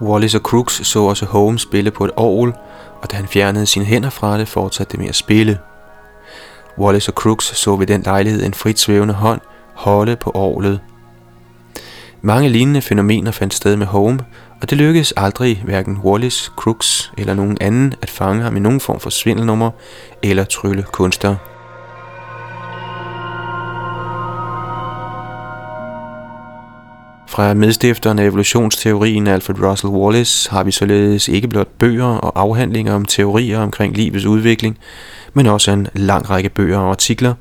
[0.00, 2.52] Wallace og Crooks så også Home spille på et orgel,
[3.02, 5.58] og da han fjernede sine hænder fra det, fortsatte det med at spille.
[6.78, 9.40] Wallace og Crooks så ved den lejlighed en frit svævende hånd
[9.74, 10.80] holde på orlet.
[12.22, 14.18] Mange lignende fænomener fandt sted med Home,
[14.62, 18.80] og det lykkedes aldrig hverken Wallace, Crooks eller nogen anden at fange ham i nogen
[18.80, 19.70] form for svindelnummer
[20.22, 21.36] eller trylle kunster.
[27.30, 32.92] Fra medstifteren af evolutionsteorien Alfred Russel Wallace har vi således ikke blot bøger og afhandlinger
[32.92, 34.78] om teorier omkring livets udvikling,
[35.34, 37.34] men også en lang række bøger og artikler,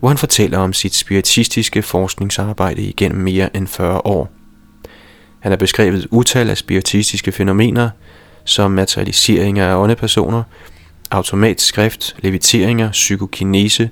[0.00, 4.30] hvor han fortæller om sit spiritistiske forskningsarbejde igennem mere end 40 år.
[5.40, 7.90] Han har beskrevet utal af spiritistiske fænomener,
[8.44, 10.42] som materialiseringer af åndepersoner,
[11.10, 13.90] automatskrift, leviteringer, psykokinese,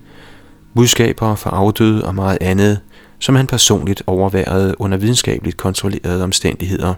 [0.74, 2.80] budskaber for afdøde og meget andet,
[3.18, 6.94] som han personligt overværede under videnskabeligt kontrollerede omstændigheder.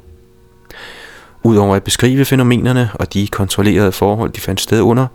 [1.43, 5.07] Udover at beskrive fænomenerne og de kontrollerede forhold, de fandt sted under,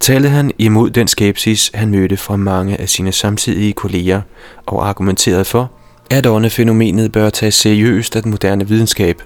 [0.00, 4.20] talte han imod den skepsis, han mødte fra mange af sine samtidige kolleger,
[4.66, 5.70] og argumenterede for,
[6.10, 9.22] at åndefænomenet bør tages seriøst af den moderne videnskab.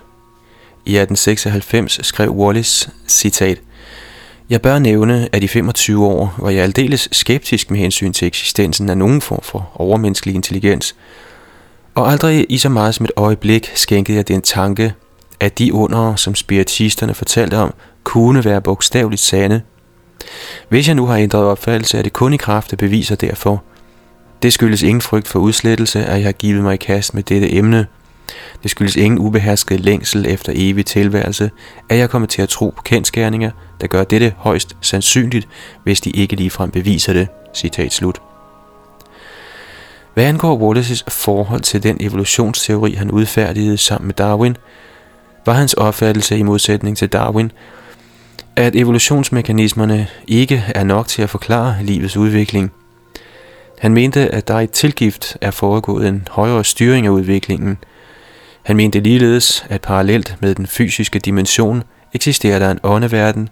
[0.87, 3.61] I 1896 skrev Wallace, citat,
[4.51, 8.89] jeg bør nævne, at i 25 år var jeg aldeles skeptisk med hensyn til eksistensen
[8.89, 10.97] af nogen form for overmenneskelig intelligens,
[11.95, 14.95] Og aldrig i så meget som et øjeblik skænkede jeg den tanke,
[15.41, 17.75] at de under, som spiritisterne fortalte om,
[18.05, 19.63] kunne være bogstaveligt sande.
[20.69, 23.63] Hvis jeg nu har ændret opfattelse, er det kun i kraft af beviser derfor.
[24.43, 27.53] Det skyldes ingen frygt for udslettelse, at jeg har givet mig i kast med dette
[27.53, 27.87] emne.
[28.63, 31.51] Det skyldes ingen ubehersket længsel efter evig tilværelse,
[31.89, 33.51] at jeg kommer til at tro på kendskærninger,
[33.81, 35.49] der gør dette højst sandsynligt,
[35.85, 37.29] hvis de ikke ligefrem beviser det.
[37.55, 38.21] Citat slut.
[40.15, 44.57] Hvad angår Wallaces forhold til den evolutionsteori, han udfærdigede sammen med Darwin,
[45.47, 47.53] var hans opfattelse i modsætning til Darwin,
[48.57, 52.73] at evolutionsmekanismerne ikke er nok til at forklare livets udvikling.
[53.79, 57.79] Han mente, at der i tilgift er foregået en højere styring af udviklingen.
[58.71, 63.49] Han mente ligeledes, at parallelt med den fysiske dimension eksisterer der en åndeverden,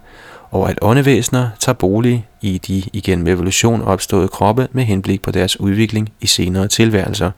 [0.50, 5.60] og at åndevæsener tager bolig i de igennem evolution opståede kroppe med henblik på deres
[5.60, 7.30] udvikling i senere tilværelser.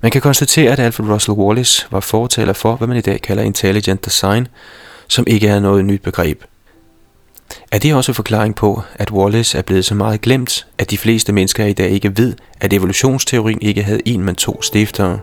[0.00, 3.42] Man kan konstatere, at Alfred Russel Wallace var fortaler for, hvad man i dag kalder
[3.42, 4.48] intelligent design,
[5.08, 6.42] som ikke er noget nyt begreb.
[7.72, 11.32] Er det også forklaring på, at Wallace er blevet så meget glemt, at de fleste
[11.32, 15.18] mennesker i dag ikke ved, at evolutionsteorien ikke havde en, men to stiftere?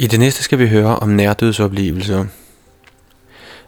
[0.00, 2.24] I det næste skal vi høre om nærdødsoplevelser.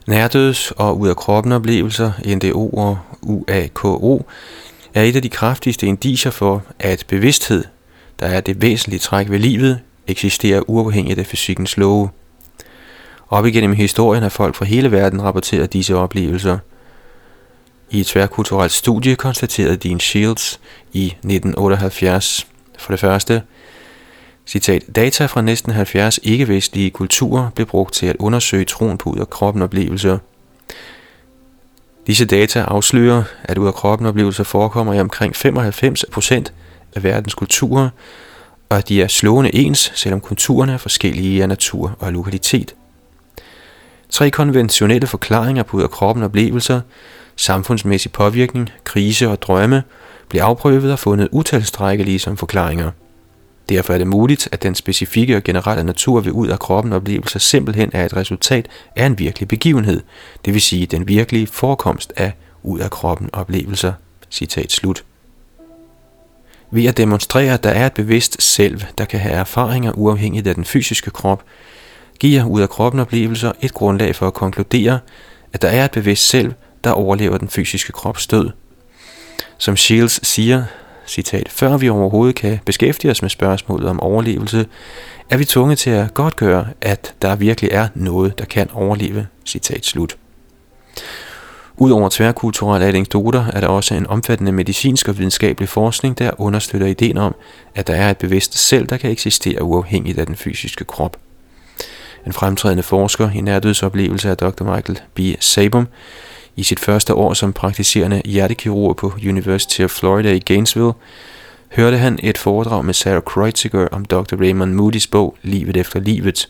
[0.07, 4.27] Nærdøds- og ud af kroppen oplevelser, NDO og UAKO,
[4.95, 7.65] er et af de kraftigste indicier for, at bevidsthed,
[8.21, 12.11] der er det væsentlige træk ved livet, eksisterer uafhængigt af fysikkens love.
[13.29, 16.59] Op igennem historien har folk fra hele verden rapporteret disse oplevelser.
[17.91, 20.61] I et tværkulturelt studie konstaterede Dean Shields
[20.93, 22.47] i 1978
[22.79, 23.43] for det første,
[24.51, 29.19] Citat, data fra næsten 70 ikke-vestlige kulturer blev brugt til at undersøge troen på ud
[29.19, 30.19] af kroppen oplevelser.
[32.07, 36.45] Disse data afslører, at ud af kroppen oplevelser forekommer i omkring 95%
[36.97, 37.89] af verdens kulturer,
[38.69, 42.75] og at de er slående ens, selvom kulturerne er forskellige af natur og lokalitet.
[44.11, 46.81] Tre konventionelle forklaringer på ud af kroppen oplevelser,
[47.37, 49.83] samfundsmæssig påvirkning, krise og drømme,
[50.29, 52.91] blev afprøvet og fundet utalstrækkelige som forklaringer–
[53.71, 57.39] Derfor er det muligt, at den specifikke og generelle natur ved ud af kroppen oplevelser
[57.39, 60.01] simpelthen er et resultat af en virkelig begivenhed,
[60.45, 63.93] det vil sige den virkelige forekomst af ud af kroppen oplevelser.
[64.31, 65.05] Citat slut.
[66.71, 70.55] Ved at demonstrere, at der er et bevidst selv, der kan have erfaringer uafhængigt af
[70.55, 71.45] den fysiske krop,
[72.21, 74.99] giver ud af kroppen oplevelser et grundlag for at konkludere,
[75.53, 76.53] at der er et bevidst selv,
[76.85, 78.51] der overlever den fysiske krops død.
[79.59, 80.65] Som Shields siger,
[81.11, 84.67] citat, før vi overhovedet kan beskæftige os med spørgsmålet om overlevelse,
[85.31, 89.87] er vi tvunget til at godtgøre, at der virkelig er noget, der kan overleve, citat
[89.87, 90.17] slut.
[91.77, 97.19] Udover tværkulturelle anekdoter er der også en omfattende medicinsk og videnskabelig forskning, der understøtter ideen
[97.19, 97.35] om,
[97.75, 101.17] at der er et bevidst selv, der kan eksistere uafhængigt af den fysiske krop.
[102.27, 104.65] En fremtrædende forsker i nærdødsoplevelse er Dr.
[104.65, 105.21] Michael B.
[105.41, 105.89] Sabum,
[106.57, 110.93] i sit første år som praktiserende hjertekirurg på University of Florida i Gainesville,
[111.71, 114.37] hørte han et foredrag med Sarah Kreuziger om Dr.
[114.37, 116.49] Raymond Moody's bog Livet efter livet.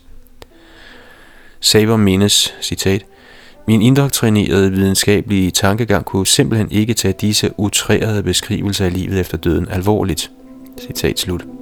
[1.60, 3.06] Saber mindes, citat,
[3.66, 9.68] min indoktrinerede videnskabelige tankegang kunne simpelthen ikke tage disse utrærede beskrivelser af livet efter døden
[9.68, 10.30] alvorligt.
[10.86, 11.59] Citat slut.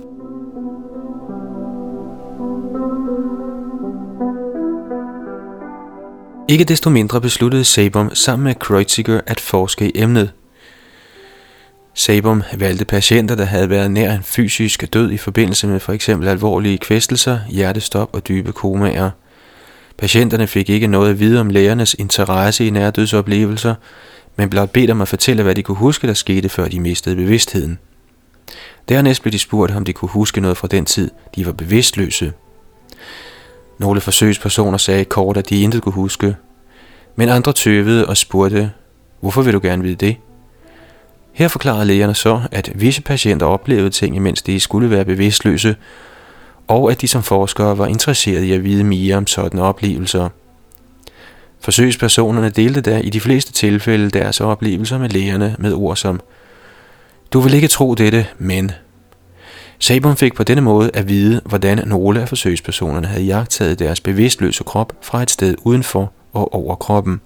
[6.49, 10.33] Ikke desto mindre besluttede Sabum sammen med Kreuziger at forske i emnet.
[11.95, 16.29] Sabum valgte patienter, der havde været nær en fysisk død i forbindelse med for eksempel
[16.29, 19.11] alvorlige kvæstelser, hjertestop og dybe komaer.
[19.99, 23.75] Patienterne fik ikke noget at vide om lægernes interesse i nærdødsoplevelser,
[24.37, 27.17] men blot bedt om at fortælle, hvad de kunne huske, der skete, før de mistede
[27.17, 27.79] bevidstheden.
[28.89, 32.33] Dernæst blev de spurgt, om de kunne huske noget fra den tid, de var bevidstløse.
[33.79, 36.37] Nogle forsøgspersoner sagde kort, at de intet kunne huske,
[37.17, 38.73] men andre tøvede og spurgte,
[39.21, 40.17] hvorfor vil du gerne vide det?
[41.33, 45.77] Her forklarede lægerne så, at visse patienter oplevede ting, imens de skulle være bevidstløse,
[46.69, 50.29] og at de som forskere var interesserede i at vide mere om sådanne oplevelser.
[51.61, 56.21] Forsøgspersonerne delte der i de fleste tilfælde deres oplevelser med lægerne med ord som
[57.33, 58.71] Du vil ikke tro dette, men
[59.81, 64.65] Sabon fik på denne måde at vide, hvordan nogle af forsøgspersonerne havde jagtet deres bevidstløse
[64.65, 67.21] krop fra et sted udenfor og over kroppen.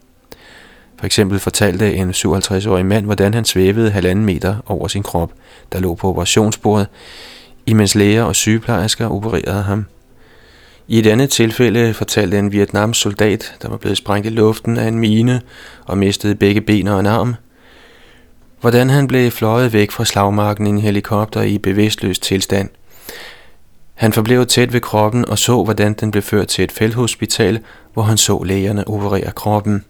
[0.99, 5.33] For eksempel fortalte en 57-årig mand, hvordan han svævede halvanden meter over sin krop,
[5.73, 6.87] der lå på operationsbordet,
[7.67, 9.85] imens læger og sygeplejersker opererede ham.
[10.89, 14.89] I et andet tilfælde fortalte en Vietnams soldat, der var blevet sprængt i luften af
[14.89, 15.41] en mine
[15.87, 17.35] og mistede begge ben og en arm,
[18.63, 22.69] hvordan han blev fløjet væk fra slagmarken i en helikopter i bevidstløs tilstand.
[23.95, 27.61] Han forblev tæt ved kroppen og så, hvordan den blev ført til et felthospital,
[27.93, 29.85] hvor han så lægerne operere kroppen.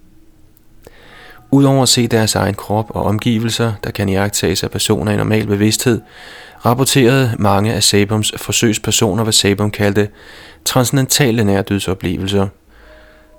[1.51, 5.47] Udover at se deres egen krop og omgivelser, der kan iagtages af personer i normal
[5.47, 6.01] bevidsthed,
[6.67, 10.09] rapporterede mange af Sabums forsøgspersoner, hvad Sabum kaldte
[10.65, 12.49] transcendentale nærdødsoplevelser,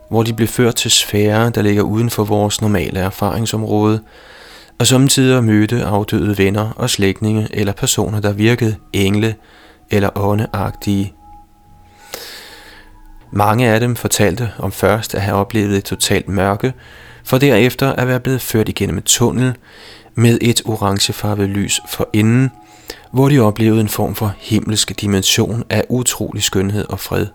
[0.10, 4.02] hvor de blev ført til sfærer, der ligger uden for vores normale erfaringsområde,
[4.80, 9.36] og samtidig mødte afdøde venner og slægtninge eller personer, der virkede engle
[9.90, 11.14] eller åndeagtige.
[13.32, 16.74] Mange af dem fortalte om først at have oplevet et totalt mørke,
[17.24, 19.54] for derefter at være blevet ført igennem en tunnel
[20.16, 22.52] med et orangefarvet lys for inden,
[23.12, 27.28] hvor de oplevede en form for himmelsk dimension af utrolig skønhed og fred.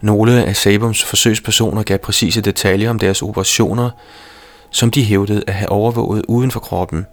[0.00, 3.90] Nogle af Sabums forsøgspersoner gav præcise detaljer om deres operationer,
[4.70, 7.06] som de hævdede at have overvåget uden for kroppen.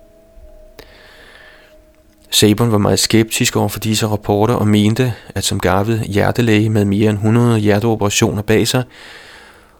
[2.31, 6.85] Sabon var meget skeptisk over for disse rapporter og mente, at som gavet hjertelæge med
[6.85, 8.83] mere end 100 hjerteoperationer bag sig,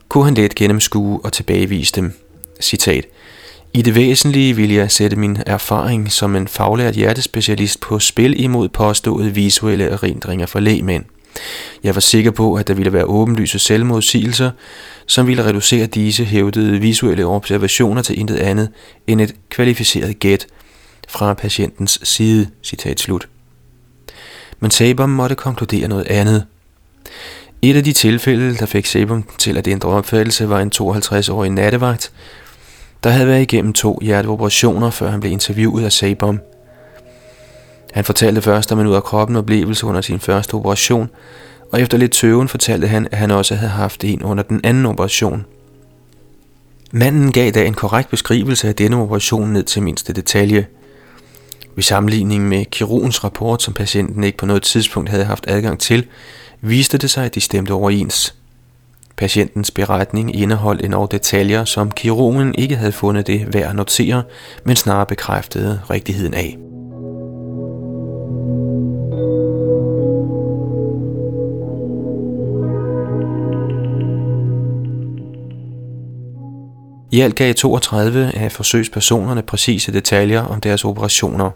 [0.10, 2.14] kunne han let gennemskue og tilbagevise dem.
[2.62, 3.06] Citat.
[3.74, 8.70] I det væsentlige vil jeg sætte min erfaring som en faglært hjertespecialist på spil imod
[8.70, 11.06] påståede visuelle erindringer for lægmænd.
[11.84, 14.52] Jeg var sikker på, at der ville være åbenlyse selvmodsigelser,
[15.08, 18.70] som ville reducere disse hævdede visuelle observationer til intet andet
[19.08, 20.48] end et kvalificeret gæt
[21.08, 22.48] fra patientens side.
[22.64, 23.28] Citat slut.
[24.60, 26.46] Men Sabum måtte konkludere noget andet.
[27.62, 32.12] Et af de tilfælde, der fik Sabum til at ændre opfattelse, var en 52-årig nattevagt,
[33.04, 36.40] der havde været igennem to hjerteoperationer, før han blev interviewet af Sabom
[37.96, 41.10] han fortalte først om en ud af kroppen oplevelse under sin første operation,
[41.72, 44.86] og efter lidt tøven fortalte han, at han også havde haft en under den anden
[44.86, 45.46] operation.
[46.92, 50.68] Manden gav da en korrekt beskrivelse af denne operation ned til mindste detalje.
[51.76, 56.06] Ved sammenligning med kirurgens rapport, som patienten ikke på noget tidspunkt havde haft adgang til,
[56.62, 58.36] viste det sig, at de stemte overens.
[59.18, 64.24] Patientens beretning indeholdt endog detaljer, som kirurgen ikke havde fundet det værd at notere,
[64.66, 66.58] men snarere bekræftede rigtigheden af.
[77.12, 81.52] I alt gav 32 af eh, forsøgspersonerne præcise detaljer om deres operationer.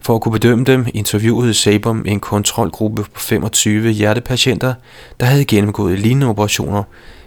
[0.00, 4.74] For at kunne bedømme dem, interviewede Sabum en kontrolgruppe på 25 hjertepatienter,
[5.20, 6.82] der havde gennemgået lignende operationer,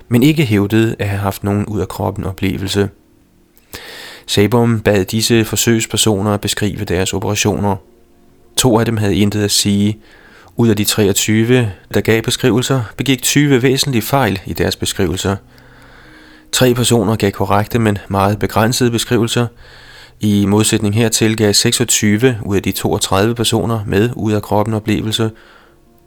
[0.08, 2.89] men ikke hævdede at have haft nogen ud af kroppen oplevelse.
[4.28, 7.76] Sabum bad disse forsøgspersoner beskrive deres operationer.
[8.58, 9.97] To af dem havde intet at sige.
[10.56, 15.36] Ud af de 23, der gav beskrivelser, begik 20 væsentlige fejl i deres beskrivelser–
[16.52, 19.47] Tre personer gav korrekte, men meget begrænsede beskrivelser.
[20.20, 25.32] I modsætning hertil gav 26 ud af de 32 personer med ud af kroppen oplevelse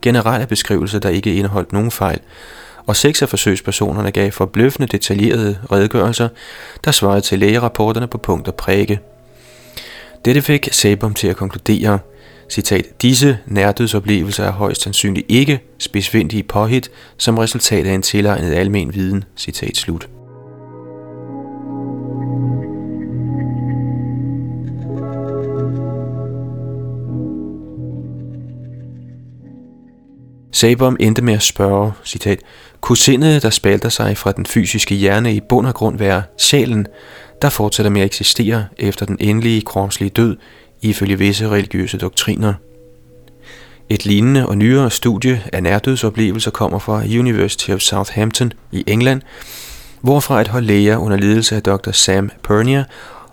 [0.03, 2.21] generelle beskrivelser, der ikke indeholdt nogen fejl,
[2.87, 6.29] og seks af forsøgspersonerne gav forbløffende detaljerede redegørelser,
[6.85, 9.01] der svarede til lægerapporterne på punkt og præge.
[10.25, 11.99] Dette fik Sabum til at konkludere,
[12.51, 18.95] citat, disse nærdødsoplevelser er højst sandsynligt ikke spidsvindige påhit som resultat af en tilegnet almen
[18.95, 20.09] viden, citat slut.
[30.63, 32.39] Sabom endte med at spørge, citat,
[32.81, 36.87] kunne sindet, der spalter sig fra den fysiske hjerne i bund og grund være sjælen,
[37.43, 40.37] der fortsætter med at eksistere efter den endelige kropslige død,
[40.83, 42.55] ifølge visse religiøse doktriner.
[43.89, 49.23] Et lignende og nyere studie af nærdødsoplevelser kommer fra University of Southampton i England,
[50.03, 51.91] hvorfra et hold læger under ledelse af Dr.
[51.91, 52.85] Sam Pernier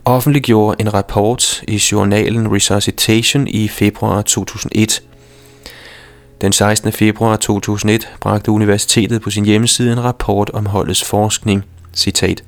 [0.06, 5.04] offentliggjorde en rapport i journalen Resuscitation i februar 2001.
[6.42, 6.92] Den 16.
[6.92, 11.66] februar 2001 bragte universitetet på sin hjemmeside en rapport om holdets forskning.
[11.94, 12.44] Citat.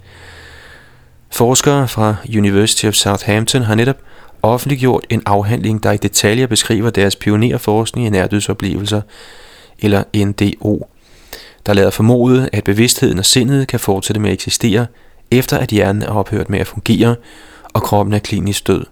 [1.29, 3.97] Forskere fra University of Southampton har netop
[4.41, 9.01] offentliggjort en afhandling, der i detaljer beskriver deres pionerforskning i nærdødsoplevelser,
[9.79, 10.87] eller NDO,
[11.65, 14.87] der lader formode, at bevidstheden og sindet kan fortsætte med at eksistere,
[15.31, 17.15] efter at hjernen er ophørt med at fungere,
[17.73, 18.85] og kroppen er klinisk død.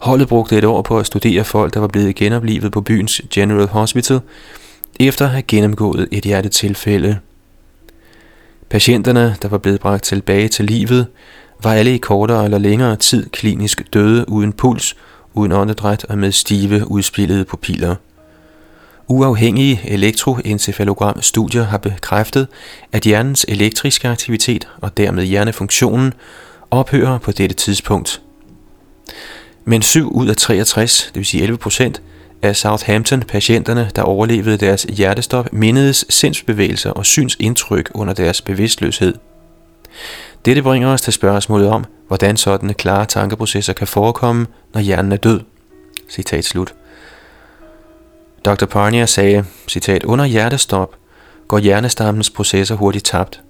[0.00, 3.66] Holdet brugte et år på at studere folk, der var blevet genoplivet på byens General
[3.66, 4.20] Hospital,
[5.00, 7.18] efter at have gennemgået et hjertetilfælde.
[8.70, 11.06] Patienterne, der var blevet bragt tilbage til livet,
[11.62, 14.96] var alle i kortere eller længere tid klinisk døde uden puls,
[15.34, 17.94] uden åndedræt og med stive udspillede pupiller.
[19.10, 22.48] Uafhængige elektroencefalogramstudier har bekræftet,
[22.92, 26.12] at hjernens elektriske aktivitet og dermed hjernefunktionen
[26.70, 28.22] ophører på dette tidspunkt.
[29.64, 32.02] Men 7 ud af 63, det vil sige 11 procent,
[32.42, 39.14] af Southampton-patienterne, der overlevede deres hjertestop, mindedes sindsbevægelser og synsindtryk under deres bevidstløshed.
[40.44, 45.16] Dette bringer os til spørgsmålet om, hvordan sådanne klare tankeprocesser kan forekomme, når hjernen er
[45.16, 45.40] død.
[46.10, 46.74] Citat slut.
[48.44, 48.66] Dr.
[48.66, 50.96] Parnia sagde, citat, under hjertestop
[51.48, 53.40] går hjernestammens processer hurtigt tabt.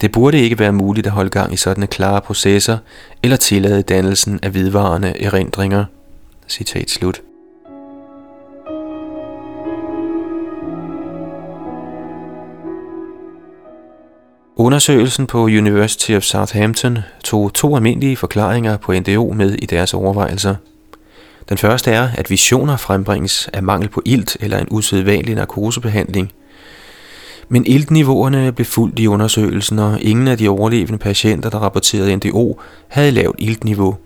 [0.00, 2.78] Det burde ikke være muligt at holde gang i sådanne klare processer
[3.22, 5.84] eller tillade dannelsen af vidvarende erindringer.
[6.48, 7.22] Citat slut.
[14.56, 20.54] Undersøgelsen på University of Southampton tog to almindelige forklaringer på NDO med i deres overvejelser.
[21.48, 26.32] Den første er, at visioner frembringes af mangel på ilt eller en usædvanlig narkosebehandling.
[27.48, 32.60] Men iltniveauerne blev fuldt i undersøgelsen, og ingen af de overlevende patienter, der rapporterede NDO,
[32.88, 33.96] havde lavt iltniveau.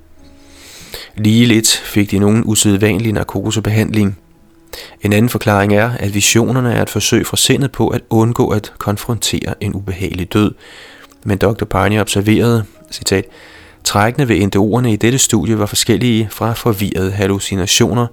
[1.16, 4.18] Lige lidt fik de nogen usædvanlig narkosebehandling.
[5.02, 8.72] En anden forklaring er, at visionerne er et forsøg fra sindet på at undgå at
[8.78, 10.54] konfrontere en ubehagelig død.
[11.24, 11.64] Men Dr.
[11.64, 13.24] Parney observerede, citat,
[13.84, 18.06] Trækkene ved NDO'erne i dette studie var forskellige fra forvirrede hallucinationer,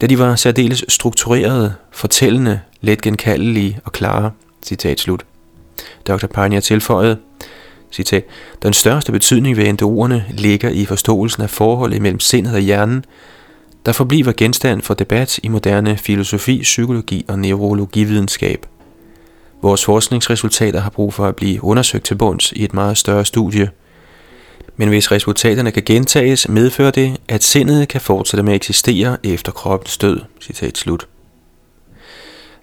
[0.00, 4.30] da de var særdeles strukturerede, fortællende, let genkaldelige og klare.
[4.64, 5.24] Citat slut.
[6.08, 6.26] Dr.
[6.26, 7.16] Pania tilføjede,
[7.92, 8.24] citat,
[8.62, 13.04] Den største betydning ved NDO'erne ligger i forståelsen af forholdet mellem sindet og hjernen,
[13.86, 18.66] der forbliver genstand for debat i moderne filosofi, psykologi og neurologividenskab.
[19.62, 23.70] Vores forskningsresultater har brug for at blive undersøgt til bunds i et meget større studie.
[24.76, 29.52] Men hvis resultaterne kan gentages, medfører det, at sindet kan fortsætte med at eksistere efter
[29.52, 30.20] kroppens død.
[30.40, 31.06] Citat slut.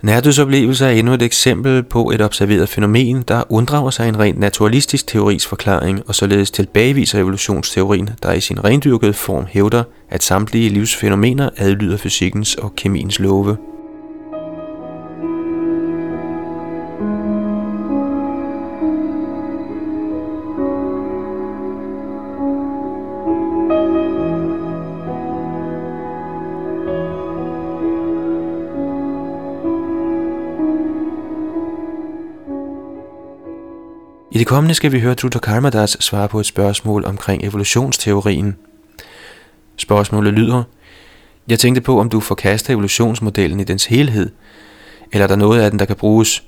[0.01, 5.07] Nærdødsoplevelser er endnu et eksempel på et observeret fænomen, der unddrager sig en rent naturalistisk
[5.07, 11.49] teoris forklaring og således tilbageviser evolutionsteorien, der i sin rendyrkede form hævder, at samtlige livsfænomener
[11.57, 13.57] adlyder fysikkens og kemiens love.
[34.39, 38.55] I det kommende skal vi høre Tutor Karmadas svare på et spørgsmål omkring evolutionsteorien.
[39.77, 40.63] Spørgsmålet lyder,
[41.47, 44.29] jeg tænkte på, om du forkaster evolutionsmodellen i dens helhed,
[45.11, 46.43] eller er der noget af den, der kan bruges?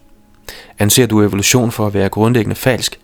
[0.79, 2.99] Anser du evolution for at være grundlæggende falsk,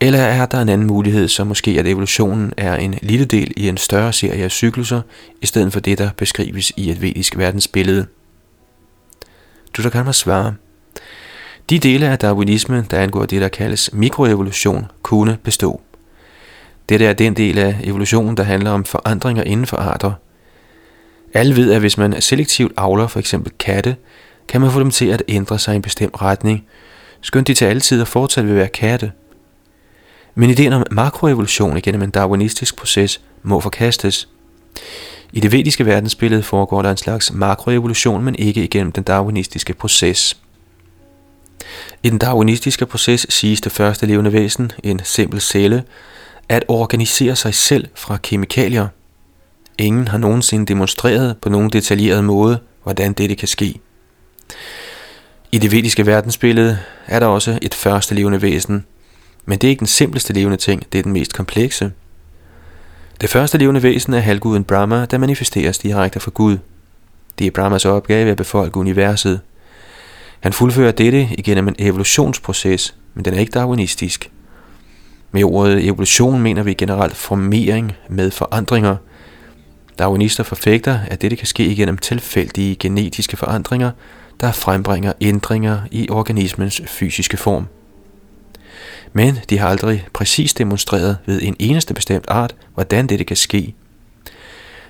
[0.00, 3.68] eller er der en anden mulighed, som måske at evolutionen er en lille del i
[3.68, 5.00] en større serie af cykluser,
[5.42, 8.06] i stedet for det, der beskrives i et vedisk verdensbillede?
[9.74, 10.54] Tutor svare
[11.70, 15.80] de dele af darwinismen, der angår det, der kaldes mikroevolution, kunne bestå.
[16.88, 20.12] Dette er den del af evolutionen, der handler om forandringer inden for arter.
[21.34, 23.96] Alle ved, at hvis man selektivt avler for eksempel katte,
[24.48, 26.64] kan man få dem til at ændre sig i en bestemt retning,
[27.20, 29.12] skønt de til alle tider fortsat vil være katte.
[30.34, 34.28] Men ideen om makroevolution igennem en darwinistisk proces må forkastes.
[35.32, 40.43] I det vediske verdensbillede foregår der en slags makroevolution, men ikke igennem den darwinistiske proces.
[42.02, 45.84] I den darwinistiske proces siges det første levende væsen, en simpel celle,
[46.48, 48.88] at organisere sig selv fra kemikalier.
[49.78, 53.80] Ingen har nogensinde demonstreret på nogen detaljeret måde, hvordan dette kan ske.
[55.52, 58.86] I det vediske verdensbillede er der også et første levende væsen,
[59.44, 61.92] men det er ikke den simpleste levende ting, det er den mest komplekse.
[63.20, 66.58] Det første levende væsen er halvguden Brahma, der manifesteres direkte fra Gud.
[67.38, 69.40] Det er Brahmas opgave at befolke universet–
[70.44, 74.30] han fuldfører dette igennem en evolutionsproces, men den er ikke darwinistisk.
[75.32, 78.96] Med ordet evolution mener vi generelt formering med forandringer.
[79.98, 83.90] Darwinister forfægter, at dette kan ske igennem tilfældige genetiske forandringer,
[84.40, 87.66] der frembringer ændringer i organismens fysiske form.
[89.12, 93.74] Men de har aldrig præcis demonstreret ved en eneste bestemt art, hvordan dette kan ske.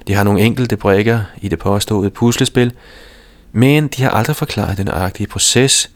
[0.07, 2.73] De har nogle enkelte brækker i det påståede puslespil,
[3.57, 5.91] men de har aldrig forklaret den nøjagtige proces,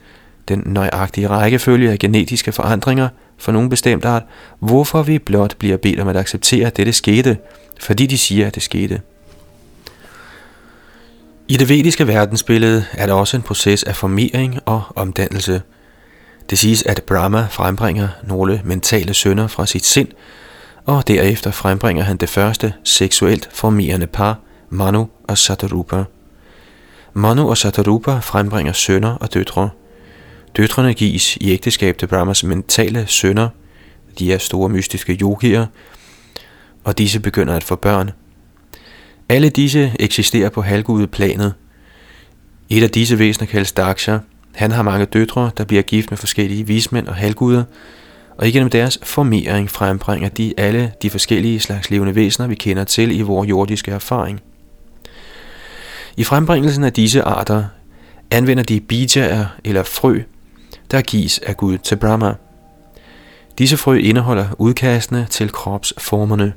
[0.47, 4.23] den nøjagtige rækkefølge af genetiske forandringer for nogen bestemt art,
[4.59, 7.37] hvorfor vi blot bliver bedt om at acceptere, at dette skete,
[7.81, 9.01] fordi de siger, at det skete.
[11.47, 15.61] I det vediske verdensbillede er der også en proces af formering og omdannelse.
[16.49, 20.07] Det siges, at Brahma frembringer nogle mentale sønder fra sit sind,
[20.85, 24.39] og derefter frembringer han det første seksuelt formerende par,
[24.69, 26.03] Manu og Satarupa.
[27.13, 29.69] Manu og Satarupa frembringer sønner og døtre.
[30.57, 33.49] Døtrene gives i ægteskab til Brahmas mentale sønner,
[34.19, 35.65] de er store mystiske yogier,
[36.83, 38.11] og disse begynder at få børn.
[39.29, 41.53] Alle disse eksisterer på halvgudeplanet.
[42.69, 44.17] Et af disse væsener kaldes Daksha.
[44.55, 47.63] Han har mange døtre, der bliver gift med forskellige vismænd og halvguder,
[48.37, 53.19] og igennem deres formering frembringer de alle de forskellige slags levende væsener, vi kender til
[53.19, 54.41] i vores jordiske erfaring.
[56.19, 57.63] I frembringelsen af disse arter
[58.31, 60.21] anvender de bijaer eller frø,
[60.91, 62.33] der gives af Gud til Brahma.
[63.57, 66.53] Disse frø indeholder udkastene til kropsformerne.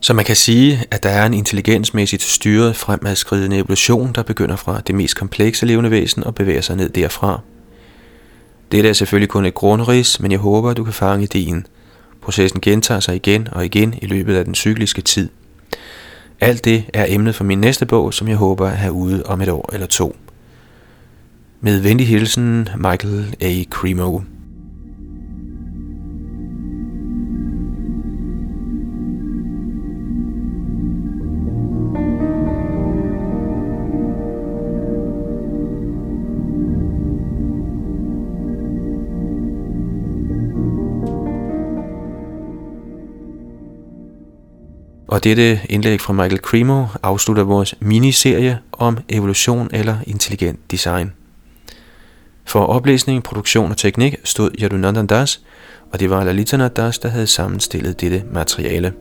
[0.00, 4.80] Så man kan sige, at der er en intelligensmæssigt styret fremadskridende evolution, der begynder fra
[4.80, 7.40] det mest komplekse levende væsen og bevæger sig ned derfra.
[8.72, 11.66] Dette er selvfølgelig kun et grundris, men jeg håber, at du kan fange ideen.
[12.22, 15.28] Processen gentager sig igen og igen i løbet af den cykliske tid.
[16.40, 19.40] Alt det er emnet for min næste bog, som jeg håber at have ude om
[19.40, 20.16] et år eller to.
[21.60, 23.64] Med venlig hilsen, Michael A.
[23.70, 24.20] Cremo.
[45.08, 51.12] Og dette indlæg fra Michael Cremo afslutter vores miniserie om evolution eller intelligent design.
[52.44, 55.40] For oplæsning, produktion og teknik stod Yadunandan Das,
[55.92, 58.92] og det var Lalitana Das, der havde sammenstillet dette materiale.